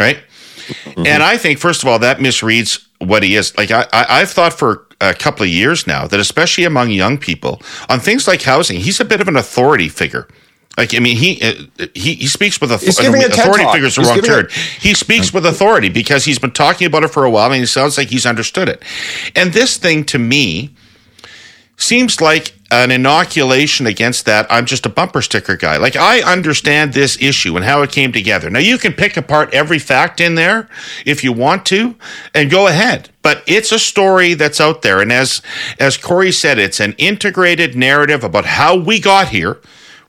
[0.00, 0.16] right?
[0.66, 1.06] Mm-hmm.
[1.06, 3.56] And I think, first of all, that misreads what he is.
[3.58, 7.18] Like I, I, I've thought for a couple of years now that, especially among young
[7.18, 10.26] people, on things like housing, he's a bit of an authority figure.
[10.76, 13.18] Like I mean, he uh, he he speaks with He's authority.
[13.20, 13.74] giving a authority talk.
[13.74, 14.50] figure the He's wrong giving a-
[14.80, 17.66] He speaks with authority because he's been talking about it for a while, and it
[17.68, 18.82] sounds like he's understood it.
[19.34, 20.74] And this thing, to me,
[21.78, 24.46] seems like an inoculation against that.
[24.50, 25.76] I'm just a bumper sticker guy.
[25.76, 28.50] Like I understand this issue and how it came together.
[28.50, 30.68] Now you can pick apart every fact in there
[31.04, 31.94] if you want to,
[32.34, 33.08] and go ahead.
[33.22, 35.40] But it's a story that's out there, and as
[35.80, 39.58] as Kory said, it's an integrated narrative about how we got here.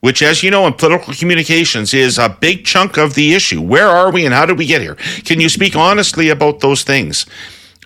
[0.01, 3.61] Which, as you know, in political communications is a big chunk of the issue.
[3.61, 4.95] Where are we and how did we get here?
[5.25, 7.25] Can you speak honestly about those things?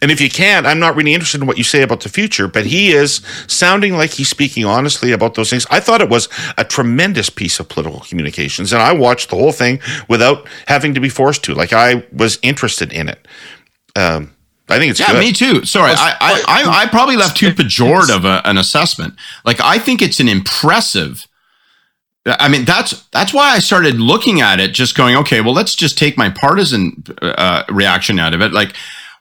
[0.01, 2.47] And if you can't, I'm not really interested in what you say about the future,
[2.47, 5.67] but he is sounding like he's speaking honestly about those things.
[5.69, 9.51] I thought it was a tremendous piece of political communications, and I watched the whole
[9.51, 11.53] thing without having to be forced to.
[11.53, 13.27] Like I was interested in it.
[13.95, 14.31] Um,
[14.69, 15.19] I think it's Yeah, good.
[15.19, 15.65] me too.
[15.65, 19.13] Sorry, I, I, I, I probably left too pejorative a, an assessment.
[19.45, 21.27] Like, I think it's an impressive.
[22.25, 25.73] I mean, that's that's why I started looking at it, just going, okay, well, let's
[25.73, 28.53] just take my partisan uh, reaction out of it.
[28.53, 28.75] Like,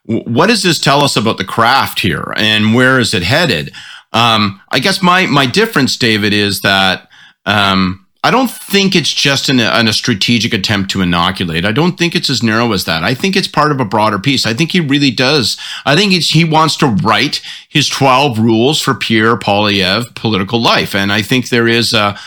[0.07, 3.73] w- what does this tell us about the craft here, and where is it headed?
[4.13, 7.09] Um, I guess my my difference, David, is that
[7.47, 11.65] um, I don't think it's just an, an, a strategic attempt to inoculate.
[11.65, 13.03] I don't think it's as narrow as that.
[13.03, 14.45] I think it's part of a broader piece.
[14.45, 15.57] I think he really does.
[15.87, 17.41] I think he wants to write
[17.71, 20.95] his 12 rules for Pierre Poilievre political life.
[20.95, 22.19] And I think there is a,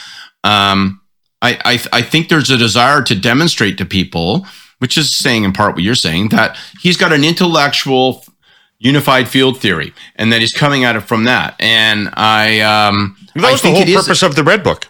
[0.44, 1.02] um,
[1.42, 4.46] I, I, I think there's a desire to demonstrate to people,
[4.80, 8.24] which is saying in part what you're saying, that he's got an intellectual
[8.80, 11.56] unified field theory and that he's coming at it from that.
[11.60, 14.88] And I, um, that I was the whole it is- purpose of the Red Book.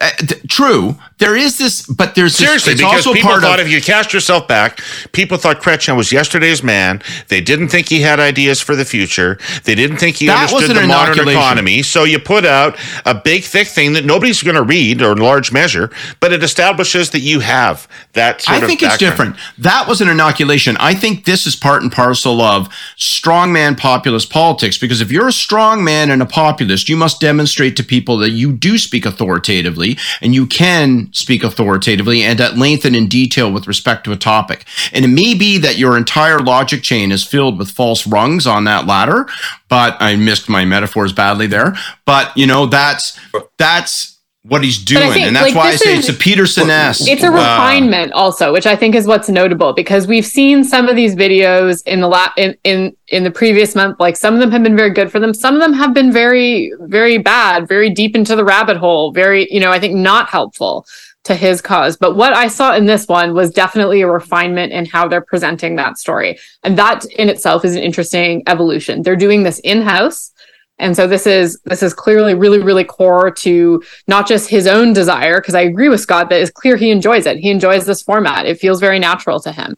[0.00, 0.96] Uh, th- true.
[1.18, 3.72] There is this, but there's this, Seriously, it's because also people part thought of, if
[3.72, 4.80] you cast yourself back,
[5.10, 7.02] people thought Chrétien was yesterday's man.
[7.26, 9.38] They didn't think he had ideas for the future.
[9.64, 11.82] They didn't think he understood the modern economy.
[11.82, 15.18] So you put out a big, thick thing that nobody's going to read or in
[15.18, 15.90] large measure,
[16.20, 19.34] but it establishes that you have that sort I think it's different.
[19.58, 20.76] That was an inoculation.
[20.76, 25.32] I think this is part and parcel of strongman populist politics because if you're a
[25.32, 29.87] strongman and a populist, you must demonstrate to people that you do speak authoritatively
[30.20, 34.16] and you can speak authoritatively and at length and in detail with respect to a
[34.16, 34.64] topic.
[34.92, 38.64] And it may be that your entire logic chain is filled with false rungs on
[38.64, 39.28] that ladder,
[39.68, 41.76] but I missed my metaphors badly there.
[42.04, 43.18] But you know, that's
[43.56, 44.17] that's
[44.48, 45.12] what he's doing.
[45.12, 47.06] think, and that's like, why I say is- it's a Peterson-esque.
[47.06, 50.88] It's a uh, refinement also, which I think is what's notable because we've seen some
[50.88, 54.00] of these videos in the la- in, in in the previous month.
[54.00, 55.34] Like some of them have been very good for them.
[55.34, 59.46] Some of them have been very, very bad, very deep into the rabbit hole, very,
[59.50, 60.86] you know, I think not helpful
[61.24, 61.96] to his cause.
[61.96, 65.76] But what I saw in this one was definitely a refinement in how they're presenting
[65.76, 66.38] that story.
[66.64, 69.02] And that in itself is an interesting evolution.
[69.02, 70.32] They're doing this in-house.
[70.78, 74.92] And so this is this is clearly really really core to not just his own
[74.92, 77.38] desire because I agree with Scott that it's clear he enjoys it.
[77.38, 78.46] He enjoys this format.
[78.46, 79.74] It feels very natural to him.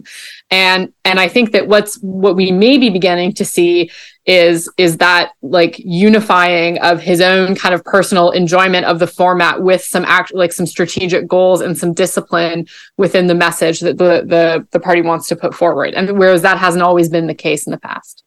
[0.51, 3.90] And and I think that what's what we may be beginning to see
[4.26, 9.62] is is that like unifying of his own kind of personal enjoyment of the format
[9.62, 12.66] with some act like some strategic goals and some discipline
[12.98, 15.94] within the message that the the the party wants to put forward.
[15.94, 18.24] And whereas that hasn't always been the case in the past.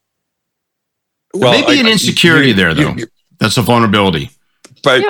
[1.34, 2.94] Well, Maybe I- an insecurity you- there, you- though.
[2.96, 3.08] you-
[3.40, 4.30] That's a vulnerability.
[4.84, 5.10] but Yeah.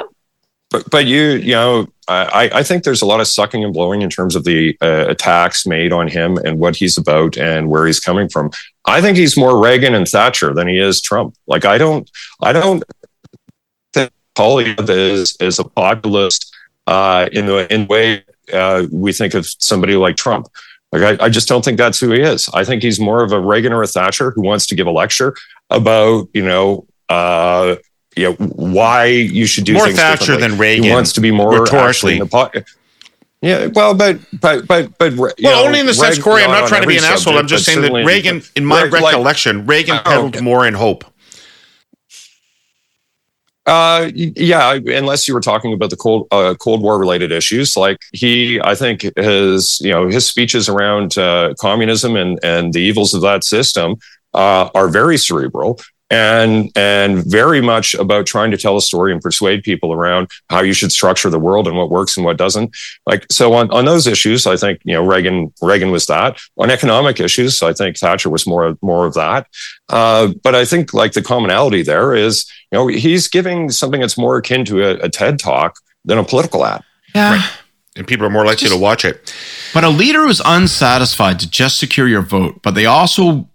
[0.71, 4.01] but but you you know I I think there's a lot of sucking and blowing
[4.01, 7.85] in terms of the uh, attacks made on him and what he's about and where
[7.85, 8.51] he's coming from.
[8.85, 11.35] I think he's more Reagan and Thatcher than he is Trump.
[11.47, 12.09] Like I don't
[12.41, 12.83] I don't
[13.93, 16.53] think Poilievre is is a populist
[16.87, 20.47] uh, in the in the way uh, we think of somebody like Trump.
[20.91, 22.49] Like I, I just don't think that's who he is.
[22.53, 24.91] I think he's more of a Reagan or a Thatcher who wants to give a
[24.91, 25.33] lecture
[25.69, 27.75] about you know uh,
[28.15, 30.83] you know why you should do More things Thatcher than Reagan.
[30.83, 32.13] He wants to be more rhetorically.
[32.13, 32.51] in the po-
[33.41, 36.51] yeah, well, but but but but you Well, know, only in the sense, Kory, I'm
[36.51, 37.37] not on trying to be an every asshole.
[37.37, 41.03] I'm just saying that Reagan, in my like- recollection, Reagan peddled more in hope.
[43.65, 47.97] Uh, yeah, unless you were talking about the cold uh, Cold War related issues, like
[48.11, 53.13] he, I think his, you know, his speeches around uh, communism and and the evils
[53.13, 53.95] of that system
[54.33, 55.79] uh, are very cerebral.
[56.09, 60.61] and and very much about trying to tell a story and persuade people around how
[60.61, 62.69] you should structure the world and what works and what doesn't.
[63.07, 66.37] Like so on on those issues, I think you know Reagan Reagan was that.
[66.57, 69.47] On economic issues, I think Thatcher was more more of that.
[69.89, 74.17] Uh, but I think like the commonality there is you know he's giving something that's
[74.17, 76.83] more akin to a, a TED talk than a political ad.
[77.15, 77.35] Yeah.
[77.37, 77.49] Right.
[77.95, 79.33] And people are more likely Just- to watch it.
[79.73, 83.47] But a leader who's unsatisfied to just secure your vote, but they also,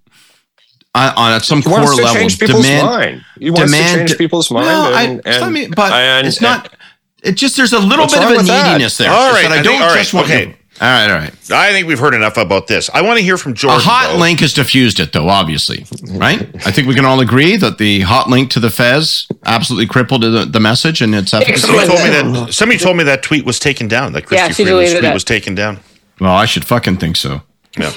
[1.16, 2.86] on at some He wants core to level, change people's demand.
[2.86, 3.24] mind.
[3.38, 4.66] He wants to demand- change people's mind.
[4.66, 6.74] Well, I- and, and, I mean, but and- it's not.
[7.22, 8.66] It just there's a little bit of a with that?
[8.72, 9.10] neediness there.
[9.10, 10.30] All It's that I I don't think- just right, want.
[10.30, 10.54] okay.
[10.80, 11.34] All right, all right.
[11.50, 12.88] I think we've heard enough about this.
[12.94, 13.80] I want to hear from Jordan.
[13.80, 14.18] A hot though.
[14.20, 15.28] link has diffused it, though.
[15.28, 16.40] Obviously, right?
[16.64, 20.22] I think we can all agree that the hot link to the Fez absolutely crippled
[20.22, 21.66] the, the message and its efficacy.
[21.66, 22.54] Somebody told me that.
[22.54, 24.12] Somebody told me that tweet was taken down.
[24.12, 25.14] That Christy Yeah, she Freeland's deleted tweet it.
[25.14, 25.80] was taken down.
[26.20, 27.42] Well, I should fucking think so.
[27.76, 27.92] Yeah,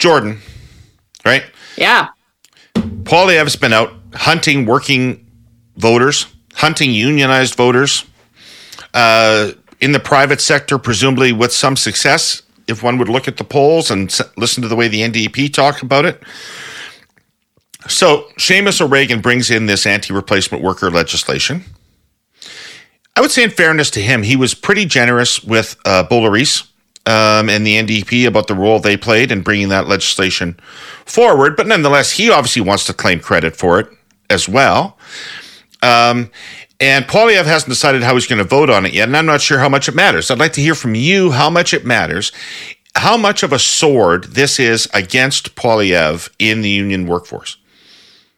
[0.00, 0.40] Jordan,
[1.24, 1.44] right?
[1.76, 2.08] Yeah.
[3.04, 5.26] Poilievre's been out hunting working
[5.76, 8.04] voters, hunting unionized voters
[8.94, 12.42] uh, in the private sector, presumably with some success.
[12.66, 15.82] If one would look at the polls and listen to the way the NDP talk
[15.82, 16.22] about it.
[17.86, 21.64] So Seamus O'Regan brings in this anti-replacement worker legislation.
[23.16, 26.04] I would say, in fairness to him, he was pretty generous with uh,
[27.08, 30.58] um, and the NDP about the role they played in bringing that legislation
[31.06, 31.56] forward.
[31.56, 33.88] But nonetheless, he obviously wants to claim credit for it
[34.28, 34.98] as well.
[35.82, 36.30] Um,
[36.80, 39.40] and Poilievre hasn't decided how he's going to vote on it yet, and I'm not
[39.40, 40.30] sure how much it matters.
[40.30, 42.30] I'd like to hear from you how much it matters,
[42.94, 47.56] how much of a sword this is against Poilievre in the union workforce.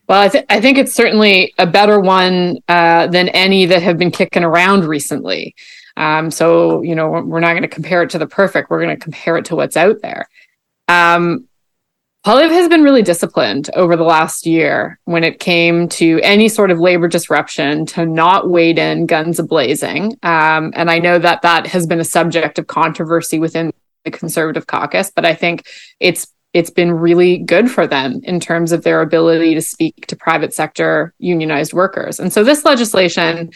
[0.09, 3.99] Well, I, th- I think it's certainly a better one uh, than any that have
[3.99, 5.55] been kicking around recently.
[5.97, 8.71] Um, so, you know, we're, not going to compare it to the perfect.
[8.71, 10.29] We're going to compare it to what's out there.
[10.89, 11.49] Um,
[12.25, 16.79] has been really disciplined over the last year when it came to any sort of
[16.79, 20.23] labor disruption to not wade in guns ablazing.
[20.25, 23.73] Um, and I know that that has been a subject of controversy within
[24.05, 25.67] the Conservative caucus, but I think
[25.99, 30.17] it's it's been really good for them in terms of their ability to speak to
[30.17, 32.19] private sector unionized workers.
[32.19, 33.53] And so this legislation,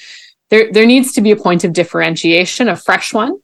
[0.50, 3.38] there there needs to be a point of differentiation, a fresh one.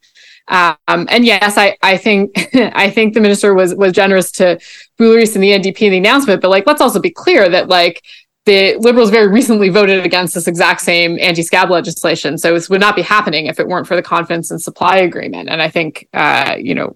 [0.47, 4.59] Um, and yes, I, I think I think the minister was was generous to
[4.99, 8.03] Boulerice and the NDP in the announcement, but like let's also be clear that like
[8.45, 12.95] the Liberals very recently voted against this exact same anti-scab legislation, so this would not
[12.95, 15.47] be happening if it weren't for the confidence and supply agreement.
[15.47, 16.93] And I think uh, you know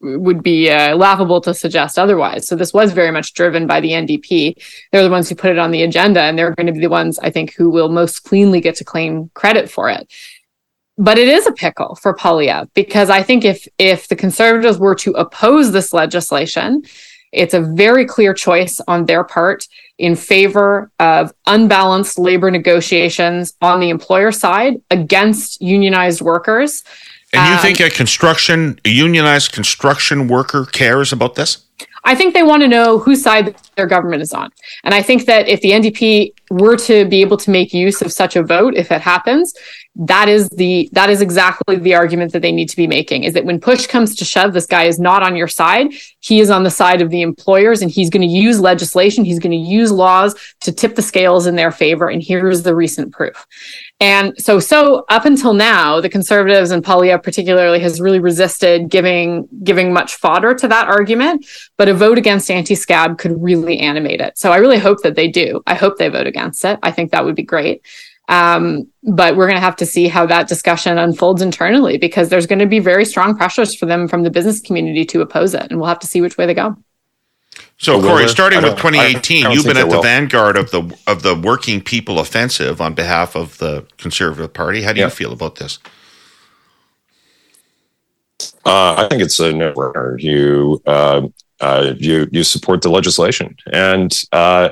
[0.00, 2.46] would be uh, laughable to suggest otherwise.
[2.46, 4.54] So this was very much driven by the NDP.
[4.92, 6.88] They're the ones who put it on the agenda, and they're going to be the
[6.88, 10.10] ones I think who will most cleanly get to claim credit for it.
[10.96, 14.96] But it is a pickle for Poilievre because I think if if the Conservatives were
[14.96, 16.82] to oppose this legislation,
[17.32, 19.68] it's a very clear choice on their part
[19.98, 26.84] in favor of unbalanced labor negotiations on the employer side against unionized workers.
[27.32, 31.58] And you Um, think a construction, a unionized construction worker cares about this?
[32.04, 34.50] I think they want to know whose side their government is on.
[34.84, 38.12] And I think that if the NDP were to be able to make use of
[38.12, 39.52] such a vote, if it happens,
[39.96, 43.34] that is the that is exactly the argument that they need to be making is
[43.34, 45.92] that when push comes to shove this guy is not on your side.
[46.20, 49.40] He is on the side of the employers and he's going to use legislation he's
[49.40, 53.12] going to use laws to tip the scales in their favor and here's the recent
[53.12, 53.44] proof.
[53.98, 59.48] And so so up until now the conservatives and Poilievre particularly has really resisted giving
[59.64, 61.44] giving much fodder to that argument
[61.76, 64.38] but a vote against anti-scab could really animate it.
[64.38, 65.60] So i really hope that they do.
[65.66, 66.78] I hope they vote against it.
[66.84, 67.82] I think that would be great
[68.28, 72.46] um, but we're going to have to see how that discussion unfolds internally because there's
[72.46, 75.66] going to be very strong pressures for them from the business community to oppose it,
[75.70, 76.76] and we'll have to see which way they go.
[77.78, 80.02] So, Will Kory, starting with don't- I- 2018, I you've been at the will.
[80.02, 84.82] vanguard of the of the working people offensive on behalf of the Conservative Party.
[84.82, 85.78] How do you feel about this?
[88.64, 90.20] Uh, I think it's a no-brainer.
[90.20, 91.28] You uh,
[91.60, 94.70] uh, you you support the legislation, and uh,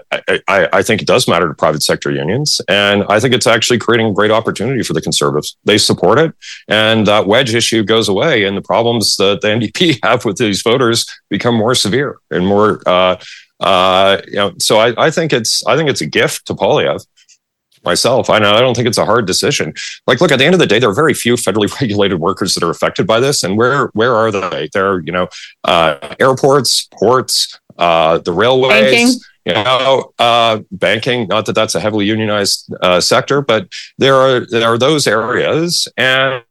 [0.49, 3.79] I, I, think it does matter to private sector unions, and I think it's actually
[3.79, 5.57] creating a great opportunity for the conservatives.
[5.65, 6.33] They support it,
[6.69, 10.63] and that wedge issue goes away, and the problems that the NDP have with these
[10.63, 12.81] voters become more severe and more.
[12.87, 13.17] Uh,
[13.59, 17.05] uh, you know, so I, I think it's I think it's a gift to Poilievre
[17.87, 18.29] myself.
[18.29, 19.73] I I don't think it's a hard decision.
[20.07, 22.55] Like, look, at the end of the day, there are very few federally regulated workers
[22.55, 23.43] that are affected by this.
[23.43, 24.69] And where where are they?
[24.73, 25.29] They're, you know,
[25.65, 28.71] uh, airports, ports, uh, the railways.
[28.71, 29.21] Banking.
[29.47, 31.29] You know, uh, banking.
[31.29, 35.87] Not that that's a heavily unionized uh, sector, but there are there are those areas.
[35.97, 36.43] And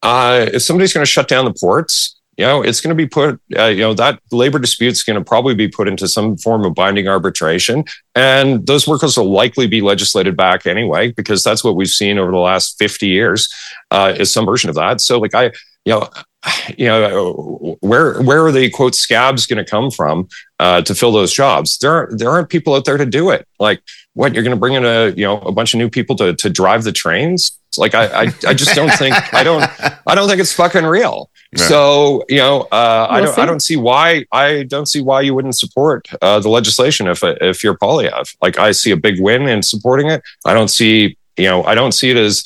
[0.00, 3.08] uh, if somebody's going to shut down the ports, you know, it's going to be
[3.08, 6.36] put, uh, you know, that labor dispute is going to probably be put into some
[6.38, 7.84] form of binding arbitration.
[8.14, 12.30] And those workers will likely be legislated back anyway, because that's what we've seen over
[12.30, 13.52] the last 50 years
[13.90, 15.00] uh, is some version of that.
[15.00, 15.52] So, like, I,
[15.84, 16.08] you know,
[16.78, 20.28] you know, where where are the quote scabs going to come from
[20.58, 21.78] uh, to fill those jobs?
[21.78, 23.46] There aren't there aren't people out there to do it.
[23.58, 23.82] Like,
[24.14, 26.34] what you're going to bring in a you know a bunch of new people to
[26.34, 27.58] to drive the trains?
[27.76, 29.64] Like, I I, I just don't think I don't
[30.06, 31.30] I don't think it's fucking real.
[31.52, 31.68] Right.
[31.68, 33.42] So you know, uh, we'll I don't see.
[33.42, 37.20] I don't see why I don't see why you wouldn't support uh, the legislation if
[37.22, 38.34] if you're Poilievre.
[38.40, 40.22] Like, I see a big win in supporting it.
[40.44, 42.44] I don't see you know I don't see it as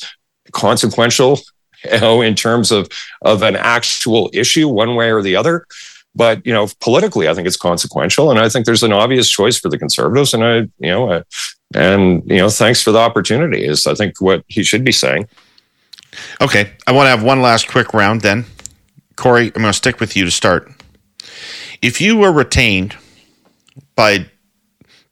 [0.51, 1.39] consequential
[1.91, 2.89] you know, in terms of
[3.21, 5.65] of an actual issue, one way or the other.
[6.15, 9.59] But you know, politically, I think it's consequential, and I think there's an obvious choice
[9.59, 10.33] for the conservatives.
[10.33, 11.23] And I, you know, uh,
[11.73, 15.27] and you know, thanks for the opportunity is I think what he should be saying.
[16.41, 18.21] Okay, I want to have one last quick round.
[18.21, 18.45] Then,
[19.17, 20.71] Kory, I'm going to stick with you to start.
[21.81, 22.95] If you were retained
[23.95, 24.29] by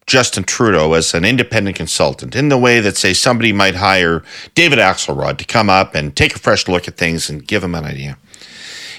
[0.05, 4.23] Justin Trudeau as an independent consultant in the way that, say, somebody might hire
[4.55, 7.75] David Axelrod to come up and take a fresh look at things and give him
[7.75, 8.17] an idea.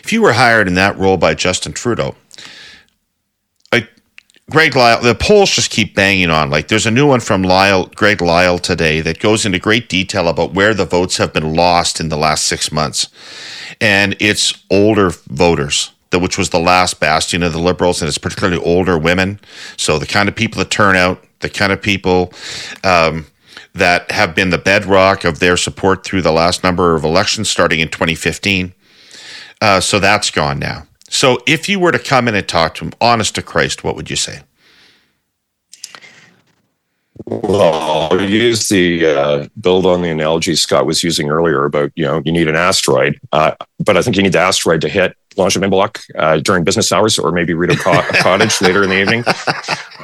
[0.02, 2.14] If you were hired in that role by Justin Trudeau,
[3.72, 3.90] like
[4.50, 6.50] Greg Lyle, the polls just keep banging on.
[6.50, 10.28] Like there's a new one from Lyle, Greg Lyle today that goes into great detail
[10.28, 13.08] about where the votes have been lost in the last six months.
[13.80, 18.62] And it's older voters which was the last bastion of the liberals, and it's particularly
[18.62, 19.40] older women.
[19.76, 22.32] So the kind of people that turn out, the kind of people
[22.82, 23.26] um,
[23.74, 27.80] that have been the bedrock of their support through the last number of elections, starting
[27.80, 28.72] in 2015.
[29.60, 30.86] Uh, so that's gone now.
[31.08, 33.96] So if you were to come in and talk to him, honest to Christ, what
[33.96, 34.40] would you say?
[37.26, 42.04] Well, I'll use the uh, build on the analogy Scott was using earlier about you
[42.04, 45.16] know you need an asteroid, uh, but I think you need the asteroid to hit
[45.36, 47.76] Langevin Block uh, during business hours, or maybe Rideau
[48.22, 49.24] Cottage later in the evening.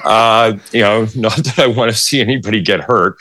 [0.04, 3.18] Uh, you know, not that I want to see anybody get hurt,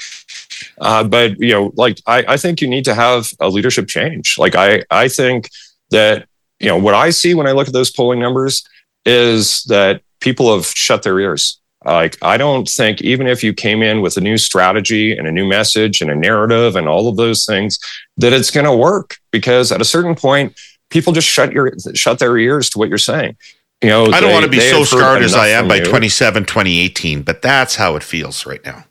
[0.80, 4.38] uh, but you know, like I, I think you need to have a leadership change.
[4.38, 5.50] Like I, I think
[5.92, 6.28] that
[6.60, 8.64] you know what I see when I look at those polling numbers
[9.06, 11.60] is that people have shut their ears.
[11.86, 15.32] Like I don't think even if you came in with a new strategy and a
[15.32, 17.80] new message and a narrative and all of those things,
[18.18, 20.60] that it's going to work because at a certain point
[20.90, 23.38] people just shut your shut their ears to what you're saying.
[23.82, 26.44] You know, I don't they, want to be so scarred as I am by 27,
[26.44, 28.84] 2018, but that's how it feels right now.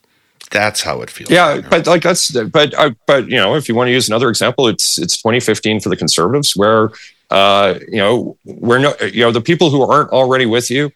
[0.50, 1.30] That's how it feels.
[1.30, 4.08] Yeah, right but like that's but uh, but you know, if you want to use
[4.08, 6.90] another example, it's it's 2015 for the conservatives, where
[7.30, 10.90] uh, you know we're no, you know the people who aren't already with you,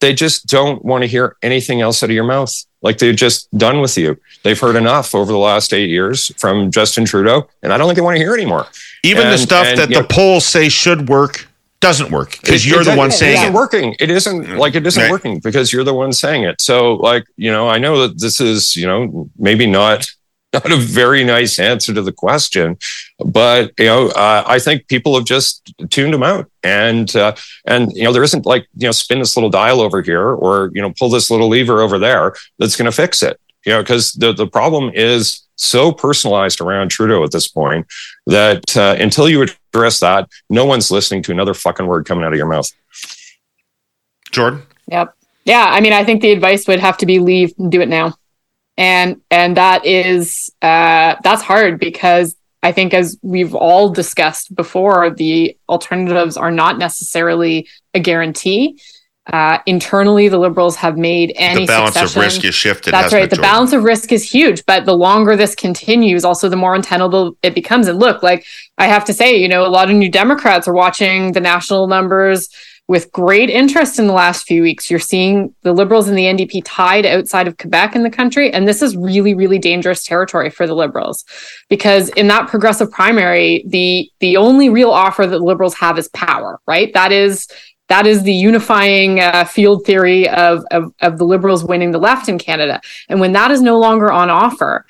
[0.00, 2.52] they just don't want to hear anything else out of your mouth.
[2.82, 4.20] Like they're just done with you.
[4.42, 7.96] They've heard enough over the last eight years from Justin Trudeau, and I don't think
[7.96, 8.66] they want to hear anymore.
[9.02, 11.48] Even and, the stuff and, that the know, polls say should work
[11.80, 13.54] doesn't work because you're the one saying it isn't it.
[13.54, 13.96] working.
[14.00, 14.58] It isn't mm.
[14.58, 15.10] like it isn't right.
[15.10, 16.60] working because you're the one saying it.
[16.60, 20.06] So like you know, I know that this is you know maybe not
[20.54, 22.78] not a very nice answer to the question,
[23.18, 27.34] but you know uh, I think people have just tuned them out, and uh,
[27.66, 30.70] and you know there isn't like you know spin this little dial over here or
[30.74, 33.40] you know pull this little lever over there that's going to fix it.
[33.66, 37.86] You know because the the problem is so personalized around Trudeau at this point
[38.26, 42.32] that uh, until you address that, no one's listening to another fucking word coming out
[42.32, 42.70] of your mouth.
[44.30, 44.62] Jordan?
[44.88, 45.14] Yep.
[45.44, 45.66] Yeah.
[45.70, 48.14] I mean, I think the advice would have to be leave and do it now.
[48.76, 55.10] And, and that is, uh, that's hard because I think as we've all discussed before,
[55.10, 58.80] the alternatives are not necessarily a guarantee.
[59.26, 62.20] Uh, internally, the liberals have made any the balance succession.
[62.20, 62.92] of risk is shifted.
[62.92, 63.30] That's right.
[63.30, 67.36] The balance of risk is huge, but the longer this continues, also the more untenable
[67.42, 67.88] it becomes.
[67.88, 68.44] And look, like
[68.76, 71.86] I have to say, you know, a lot of new Democrats are watching the national
[71.86, 72.50] numbers
[72.86, 74.90] with great interest in the last few weeks.
[74.90, 78.52] You're seeing the Liberals and the NDP tied outside of Quebec in the country.
[78.52, 81.24] And this is really, really dangerous territory for the Liberals.
[81.70, 86.08] Because in that progressive primary, the the only real offer that the Liberals have is
[86.08, 86.92] power, right?
[86.92, 87.48] That is
[87.88, 92.30] that is the unifying uh, field theory of, of, of the liberals winning the left
[92.30, 92.80] in Canada.
[93.10, 94.86] And when that is no longer on offer,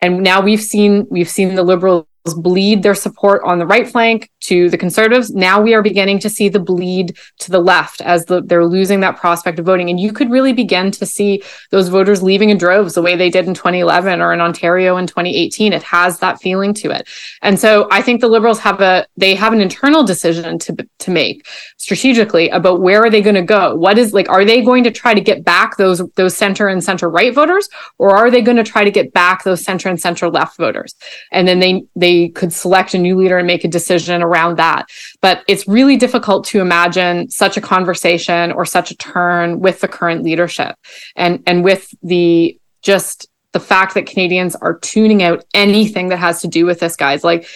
[0.00, 4.30] and now we've seen we've seen the liberals bleed their support on the right flank
[4.40, 5.30] to the conservatives.
[5.30, 9.00] Now we are beginning to see the bleed to the left as the, they're losing
[9.00, 9.90] that prospect of voting.
[9.90, 13.30] And you could really begin to see those voters leaving in droves the way they
[13.30, 15.72] did in 2011 or in Ontario in 2018.
[15.72, 17.08] It has that feeling to it.
[17.42, 21.10] And so I think the Liberals have a, they have an internal decision to, to
[21.10, 23.74] make strategically about where are they going to go?
[23.74, 26.82] What is like, are they going to try to get back those, those center and
[26.82, 27.68] center right voters?
[27.98, 30.94] Or are they going to try to get back those center and center left voters?
[31.32, 34.58] And then they, they they could select a new leader and make a decision around
[34.58, 34.88] that.
[35.20, 39.88] But it's really difficult to imagine such a conversation or such a turn with the
[39.88, 40.76] current leadership
[41.16, 46.40] and and with the just the fact that Canadians are tuning out anything that has
[46.40, 47.22] to do with this, guys.
[47.24, 47.46] Like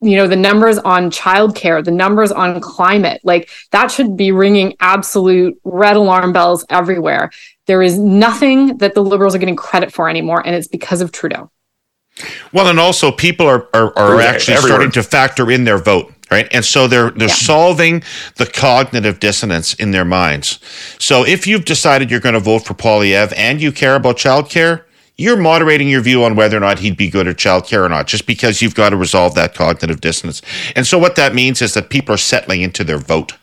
[0.00, 4.74] you know the numbers on childcare the numbers on climate like that should be ringing
[4.80, 7.30] absolute red alarm bells everywhere
[7.66, 11.12] there is nothing that the liberals are getting credit for anymore and it's because of
[11.12, 11.48] trudeau
[12.52, 14.76] well and also people are are, are actually everywhere.
[14.76, 17.34] starting to factor in their vote right and so they're they're yeah.
[17.34, 18.02] solving
[18.36, 20.58] the cognitive dissonance in their minds
[20.98, 24.84] so if you've decided you're going to vote for Poilievre and you care about childcare
[25.16, 28.06] you're moderating your view on whether or not he'd be good at childcare or not,
[28.06, 30.42] just because you've got to resolve that cognitive dissonance.
[30.74, 33.34] And so what that means is that people are settling into their vote.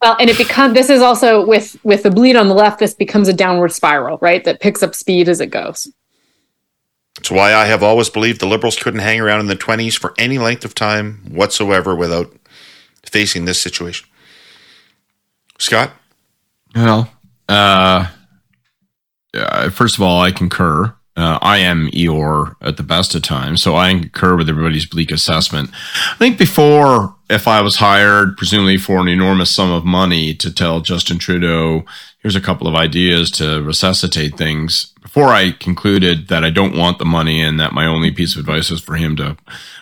[0.00, 2.94] Well, and it becomes this is also with with the bleed on the left, this
[2.94, 4.44] becomes a downward spiral, right?
[4.44, 5.92] That picks up speed as it goes.
[7.18, 10.14] That's why I have always believed the liberals couldn't hang around in the 20s for
[10.18, 12.32] any length of time whatsoever without
[13.04, 14.08] facing this situation.
[15.58, 15.90] Scott?
[16.76, 17.10] Well,
[17.48, 18.06] uh,
[19.70, 20.94] first of all, I concur.
[21.16, 25.10] Uh, I am Eeyore at the best of times, so I concur with everybody's bleak
[25.10, 25.70] assessment.
[26.12, 30.54] I think before, if I was hired, presumably for an enormous sum of money, to
[30.54, 31.84] tell Justin Trudeau,
[32.22, 37.00] here's a couple of ideas to resuscitate things, before I concluded that I don't want
[37.00, 39.36] the money and that my only piece of advice is for him to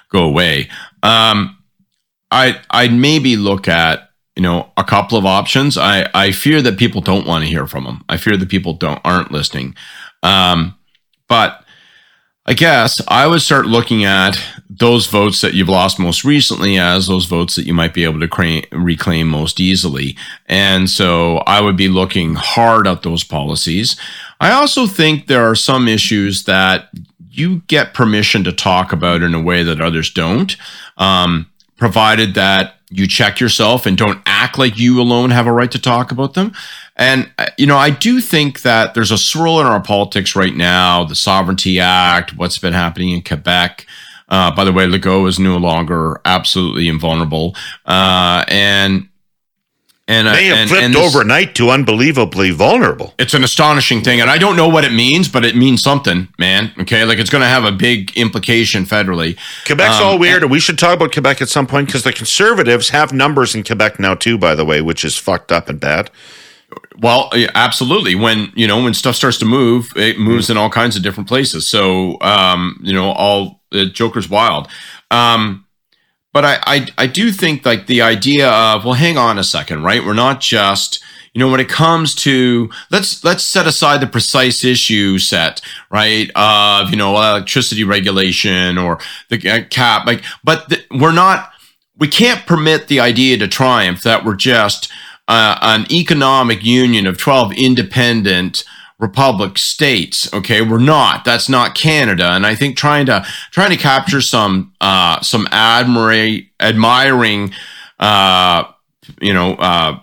[0.09, 0.71] go away,
[1.03, 1.59] um,
[2.31, 5.77] I I'd maybe look at you know a couple of options.
[5.77, 8.03] I I fear that people don't want to hear from him.
[8.09, 9.75] I fear that people don't aren't listening.
[10.23, 10.75] Um,
[11.29, 11.67] but
[12.49, 17.09] I guess I would start looking at those votes that you've lost most recently as
[17.09, 20.17] those votes that you might be able to cra- reclaim most easily.
[20.47, 24.01] And so I would be looking hard at those policies.
[24.41, 26.91] I also think there are some issues that
[27.31, 30.57] you get permission to talk about in a way that others don't,
[30.97, 31.47] um,
[31.77, 35.79] provided that you check yourself and don't act like you alone have a right to
[35.79, 36.53] talk about them.
[36.97, 40.55] And, uh, you know, I do think that there's a swirl in our politics right
[40.55, 43.87] now the Sovereignty Act, what's been happening in Quebec.
[44.29, 47.55] Uh, by the way, Legault is no longer absolutely invulnerable.
[47.85, 49.09] Uh, and
[50.09, 53.15] and, uh, they have and, flipped and this, overnight to unbelievably vulnerable.
[53.19, 56.29] It's an astonishing thing, and I don't know what it means, but it means something,
[56.39, 56.73] man.
[56.81, 59.37] Okay, like it's going to have a big implication federally.
[59.65, 62.13] Quebec's um, all weird, and we should talk about Quebec at some point because the
[62.13, 64.39] Conservatives have numbers in Quebec now too.
[64.39, 66.11] By the way, which is fucked up and bad.
[66.99, 68.15] Well, absolutely.
[68.15, 70.51] When you know when stuff starts to move, it moves mm.
[70.51, 71.69] in all kinds of different places.
[71.69, 74.69] So um, you know, all uh, Joker's wild.
[75.11, 75.66] Um,
[76.37, 79.85] but I, I I do think like the idea of well, hang on a second,
[79.85, 80.05] right?
[80.05, 81.03] We're not just
[81.33, 86.31] you know when it comes to let's let's set aside the precise issue set right
[86.37, 88.99] of you know electricity regulation or
[89.31, 91.53] the uh, cap like but we're not
[91.97, 94.93] we can't permit the idea to triumph that we're just
[95.29, 98.63] uh, an economic union of 12 independent
[98.99, 100.63] republic states okay?
[100.63, 101.25] We're not.
[101.25, 102.31] That's not canada.
[102.31, 107.53] And i think trying to trying to capture some uh some admiring admiring
[108.01, 108.65] uh
[109.21, 110.01] you know uh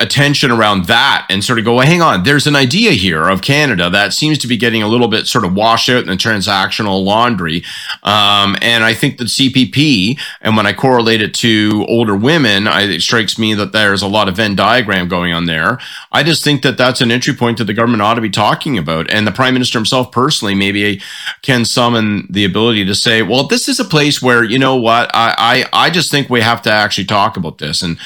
[0.00, 3.42] attention around that and sort of go, well, hang on, there's an idea here of
[3.42, 6.14] Canada that seems to be getting a little bit sort of washed out in the
[6.14, 7.62] transactional laundry.
[8.02, 12.82] Um, and I think that CPP, and when I correlate it to older women, I,
[12.82, 15.78] it strikes me that there's a lot of Venn diagram going on there.
[16.10, 18.78] I just think that that's an entry point that the government ought to be talking
[18.78, 19.10] about.
[19.10, 21.02] And the prime minister himself personally maybe
[21.42, 25.10] can summon the ability to say, well, this is a place where, you know what,
[25.14, 27.82] I, I, I just think we have to actually talk about this.
[27.82, 27.98] And,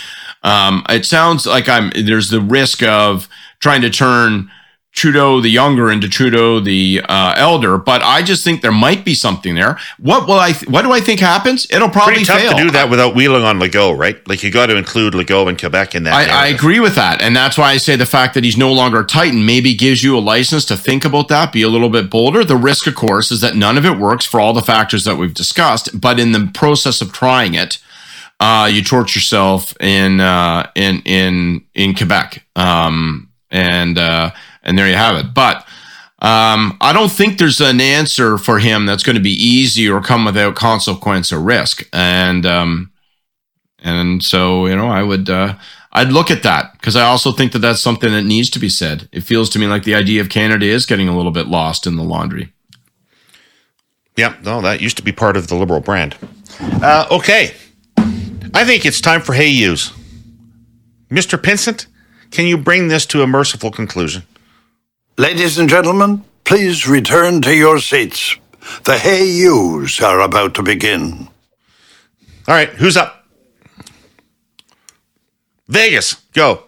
[0.44, 3.28] um, it sounds like I'm there's the risk of
[3.60, 4.50] trying to turn
[4.94, 9.12] Trudeau the younger into Trudeau the uh, elder, but I just think there might be
[9.12, 9.76] something there.
[9.98, 10.52] What will I?
[10.52, 11.66] Th- what do I think happens?
[11.68, 12.52] It'll probably Pretty tough fail.
[12.52, 14.16] to do that without wheeling on Legault, right?
[14.28, 16.14] Like you got to include Legault and Quebec in that.
[16.14, 18.72] I, I, agree with that, and that's why I say the fact that he's no
[18.72, 21.90] longer a Titan maybe gives you a license to think about that, be a little
[21.90, 22.44] bit bolder.
[22.44, 25.16] The risk, of course, is that none of it works for all the factors that
[25.16, 26.00] we've discussed.
[26.00, 27.78] But in the process of trying it,
[28.44, 34.86] uh, you torch yourself in uh, in in in Quebec, um, and uh, and there
[34.86, 35.32] you have it.
[35.32, 35.66] But
[36.18, 40.02] um, I don't think there's an answer for him that's going to be easy or
[40.02, 41.88] come without consequence or risk.
[41.94, 42.92] And um,
[43.78, 45.54] and so you know, I would uh,
[45.92, 48.68] I'd look at that because I also think that that's something that needs to be
[48.68, 49.08] said.
[49.10, 51.86] It feels to me like the idea of Canada is getting a little bit lost
[51.86, 52.52] in the laundry.
[54.16, 56.14] Yeah, no, that used to be part of the liberal brand.
[56.60, 57.54] Uh, okay,
[58.56, 59.92] I think it's time for Hey Yous.
[61.10, 61.36] Mr.
[61.36, 61.86] Pinsent,
[62.30, 64.22] can you bring this to a merciful conclusion?
[65.18, 68.36] Ladies and gentlemen, please return to your seats.
[68.84, 71.28] The Hey Yous are about to begin.
[72.46, 73.26] All right, who's up?
[75.66, 76.62] Vegas, go.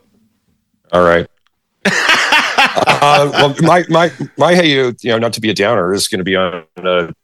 [0.92, 1.28] All right.
[1.84, 6.08] uh, well, my my my hey you, you know, not to be a downer, is
[6.08, 7.14] going to be on a,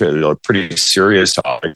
[0.00, 1.74] a pretty serious topic.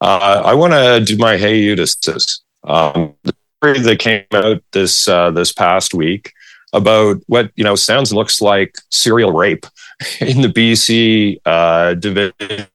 [0.00, 2.42] Uh, I want to do my hey to.
[2.64, 6.32] Um, the story that came out this uh, this past week
[6.72, 9.66] about what you know sounds and looks like serial rape
[10.20, 12.66] in the BC uh, division.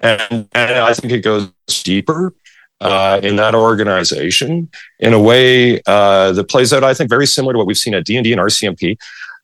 [0.00, 1.50] And, and I think it goes
[1.82, 2.34] deeper
[2.80, 4.68] uh, in that organization
[4.98, 7.94] in a way uh, that plays out, I think, very similar to what we've seen
[7.94, 8.98] at DND and RCMP.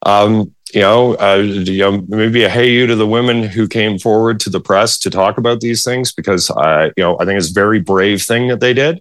[0.07, 3.99] Um, you know, uh, you know, maybe a hey you to the women who came
[3.99, 7.39] forward to the press to talk about these things because I, you know, I think
[7.39, 9.01] it's a very brave thing that they did.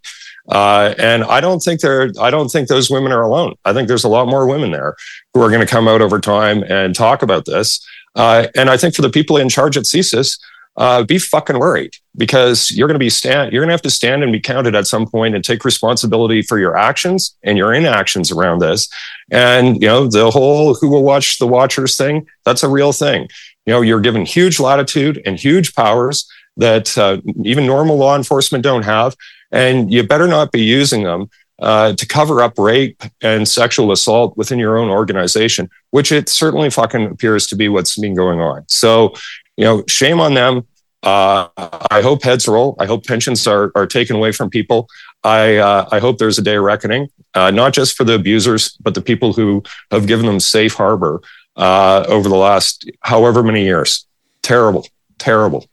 [0.49, 3.53] Uh, and I don't think they're, I don't think those women are alone.
[3.65, 4.95] I think there's a lot more women there
[5.33, 7.85] who are going to come out over time and talk about this.
[8.15, 10.39] Uh, and I think for the people in charge at CSIS,
[10.79, 13.89] uh, be fucking worried because you're going to be stand, you're going to have to
[13.89, 17.73] stand and be counted at some point and take responsibility for your actions and your
[17.73, 18.87] inactions around this.
[19.29, 23.27] And, you know, the whole who will watch the watchers thing, that's a real thing.
[23.65, 28.63] You know, you're given huge latitude and huge powers that uh, even normal law enforcement
[28.63, 29.17] don't have.
[29.51, 31.29] And you better not be using them
[31.61, 36.69] uh, to cover up rape and sexual assault within your own organization, which it certainly
[36.69, 38.63] fucking appears to be what's been going on.
[38.67, 39.13] So,
[39.57, 40.65] you know, shame on them.
[41.01, 41.47] Uh,
[41.89, 42.75] I hope heads roll.
[42.79, 44.87] I hope pensions are, are taken away from people.
[45.23, 48.77] I, uh, I hope there's a day of reckoning, uh, not just for the abusers,
[48.81, 51.21] but the people who have given them safe harbor
[51.55, 54.05] uh, over the last however many years.
[54.41, 55.65] Terrible, terrible.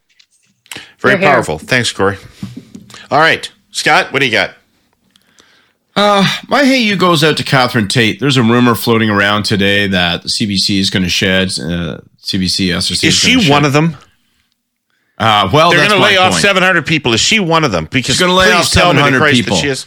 [0.99, 1.59] Very powerful.
[1.59, 2.19] Thanks, Kory.
[3.11, 3.51] All right.
[3.71, 4.55] Scott, what do you got?
[5.95, 8.21] Uh, my hey you goes out to Catherine Tait.
[8.21, 11.49] There's a rumor floating around today that the CBC is going to shed.
[11.59, 13.97] Uh, CBC SRC is, she one of them?
[15.19, 16.35] Uh, well, they're going to lay point.
[16.35, 17.15] off 700 people.
[17.15, 17.89] Is she one of them?
[17.91, 19.57] Because she's going to lay off 700 people.
[19.57, 19.87] she is.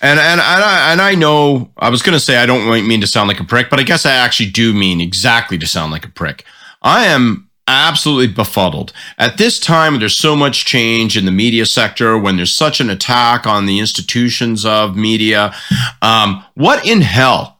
[0.00, 3.00] And and and I, and I know I was going to say I don't mean
[3.00, 5.90] to sound like a prick, but I guess I actually do mean exactly to sound
[5.90, 6.44] like a prick.
[6.82, 8.92] I am absolutely befuddled.
[9.18, 12.90] At this time, there's so much change in the media sector, when there's such an
[12.90, 15.52] attack on the institutions of media.
[16.00, 17.58] Um, what in hell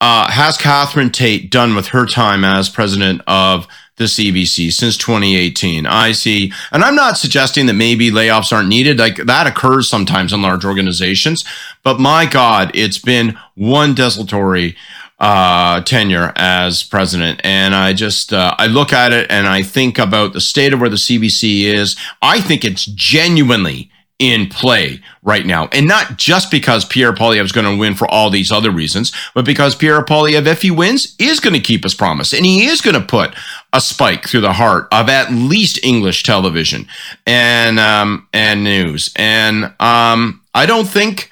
[0.00, 3.66] uh, has Catherine Tait done with her time as president of
[3.96, 5.86] the CBC since 2018?
[5.86, 6.52] I see.
[6.72, 8.98] And I'm not suggesting that maybe layoffs aren't needed.
[8.98, 11.44] Like that occurs sometimes in large organizations.
[11.82, 14.76] But my God, it's been one desultory
[15.18, 17.40] uh, tenure as president.
[17.44, 20.80] And I just, uh, I look at it and I think about the state of
[20.80, 21.96] where the CBC is.
[22.20, 25.68] I think it's genuinely in play right now.
[25.72, 29.12] And not just because Pierre Poilievre is going to win for all these other reasons,
[29.34, 32.32] but because Pierre Poilievre, if he wins, is going to keep his promise.
[32.32, 33.34] And he is going to put
[33.72, 36.86] a spike through the heart of at least English television
[37.26, 39.12] and, um, and news.
[39.16, 41.30] And, um, I don't think,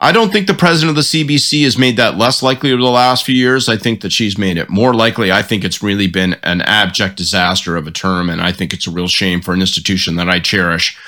[0.00, 2.88] I don't think the president of the CBC has made that less likely over the
[2.88, 3.68] last few years.
[3.68, 5.30] I think that she's made it more likely.
[5.30, 8.88] I think it's really been an abject disaster of a term, and I think it's
[8.88, 10.98] a real shame for an institution that I cherish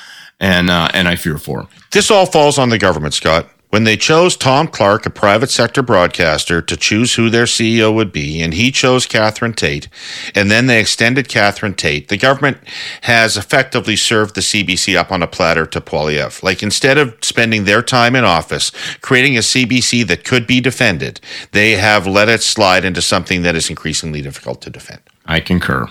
[0.40, 1.60] and uh, and I fear for.
[1.60, 1.68] him.
[1.92, 3.48] This all falls on the government, Scott.
[3.70, 8.12] When they chose Tom Clark, a private sector broadcaster, to choose who their CEO would
[8.12, 9.88] be, and he chose Catherine Tait,
[10.36, 12.58] and then they extended Catherine Tait, the government
[13.02, 16.42] has effectively served the CBC up on a platter to Poilievre.
[16.44, 21.20] Like instead of spending their time in office creating a CBC that could be defended,
[21.50, 25.00] they have let it slide into something that is increasingly difficult to defend.
[25.26, 25.88] I concur.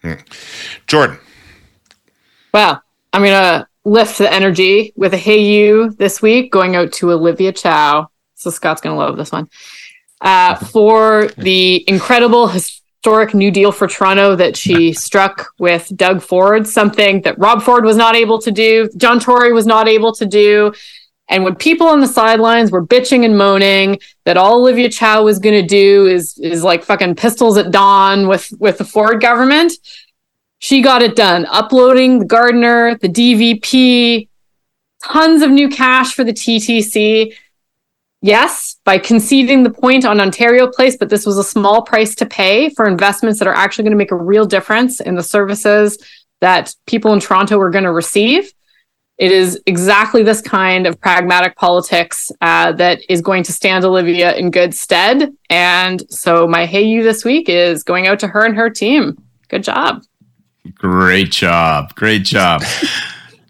[0.00, 0.14] Hmm.
[0.86, 1.18] Jordan.
[2.54, 2.82] Well,
[3.16, 7.50] I'm to lift the energy with a hey you this week going out to Olivia
[7.50, 8.10] Chow.
[8.34, 9.48] So Scott's going to love this one.
[10.20, 16.66] Uh, for the incredible historic New Deal for Toronto that she struck with Doug Ford,
[16.66, 20.26] something that Rob Ford was not able to do, John Tory was not able to
[20.26, 20.74] do.
[21.30, 25.38] And when people on the sidelines were bitching and moaning that all Olivia Chow was
[25.38, 29.72] going to do is is like fucking pistols at dawn with with the Ford government,
[30.66, 34.28] she got it done, uploading the Gardiner, the DVP,
[35.04, 37.32] tons of new cash for the TTC.
[38.20, 42.26] Yes, by conceding the point on Ontario Place, but this was a small price to
[42.26, 45.98] pay for investments that are actually going to make a real difference in the services
[46.40, 48.52] that people in Toronto are going to receive.
[49.18, 54.34] It is exactly this kind of pragmatic politics uh, that is going to stand Olivia
[54.34, 55.32] in good stead.
[55.48, 59.16] And so, my hey you this week is going out to her and her team.
[59.48, 60.02] Good job.
[60.74, 61.94] Great job.
[61.94, 62.62] Great job.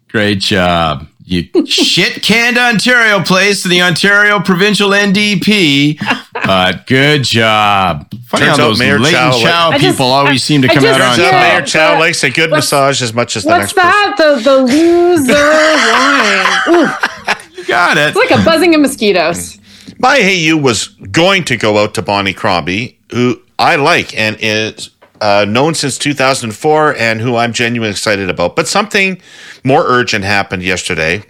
[0.09, 1.07] Great job.
[1.29, 5.99] You shit canned Ontario place to the Ontario Provincial NDP
[6.33, 8.09] But good job.
[8.27, 10.75] Funny Turns how those Mayor Leighton Chow- Chow, I just- people always seem to I
[10.75, 11.63] come just- out on Turns out Mayor.
[11.67, 13.91] Chow likes a good what's- massage as much as the What's next person.
[13.91, 14.17] that?
[14.17, 15.33] The the loser
[16.77, 16.87] wine.
[16.87, 18.15] Ooh, You got it.
[18.15, 19.59] it's like a buzzing of mosquitoes.
[19.99, 24.37] My Hey You was going to go out to Bonnie Crombie, who I like and
[24.41, 24.91] is
[25.21, 28.57] uh, known since 2004 and who I'm genuinely excited about.
[28.57, 29.21] But something
[29.65, 31.23] more urgent happened yesterday.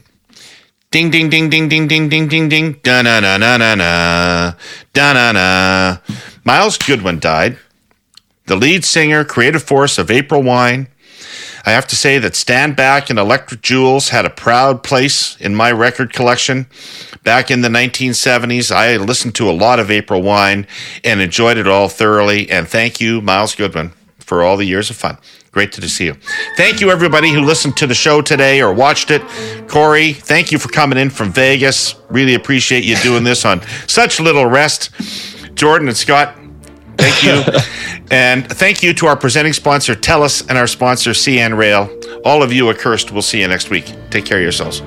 [0.90, 2.72] Ding, ding, ding, ding, ding, ding, ding, ding, ding.
[2.82, 4.52] Da na na na na na.
[4.92, 5.98] Da na na.
[6.44, 7.58] Myles Goodwyn died.
[8.46, 10.86] The lead singer, creative force of April Wine.
[11.66, 15.52] I have to say that Stand Back and Electric Jewels had a proud place in
[15.52, 16.66] my record collection.
[17.24, 20.68] Back in the 1970s, I listened to a lot of April Wine
[21.02, 22.48] and enjoyed it all thoroughly.
[22.48, 23.90] And thank you, Myles Goodman,
[24.20, 25.18] for all the years of fun.
[25.50, 26.14] Great to see you.
[26.56, 29.22] Thank you, everybody who listened to the show today or watched it.
[29.66, 31.96] Kory, thank you for coming in from Vegas.
[32.10, 34.90] Really appreciate you doing this on such little rest.
[35.56, 36.36] Jordan and Scott,
[36.98, 37.42] Thank you.
[38.10, 41.90] and thank you to our presenting sponsor, TELUS, and our sponsor, CN Rail.
[42.24, 43.12] All of you accursed.
[43.12, 43.92] We'll see you next week.
[44.10, 44.82] Take care of yourselves.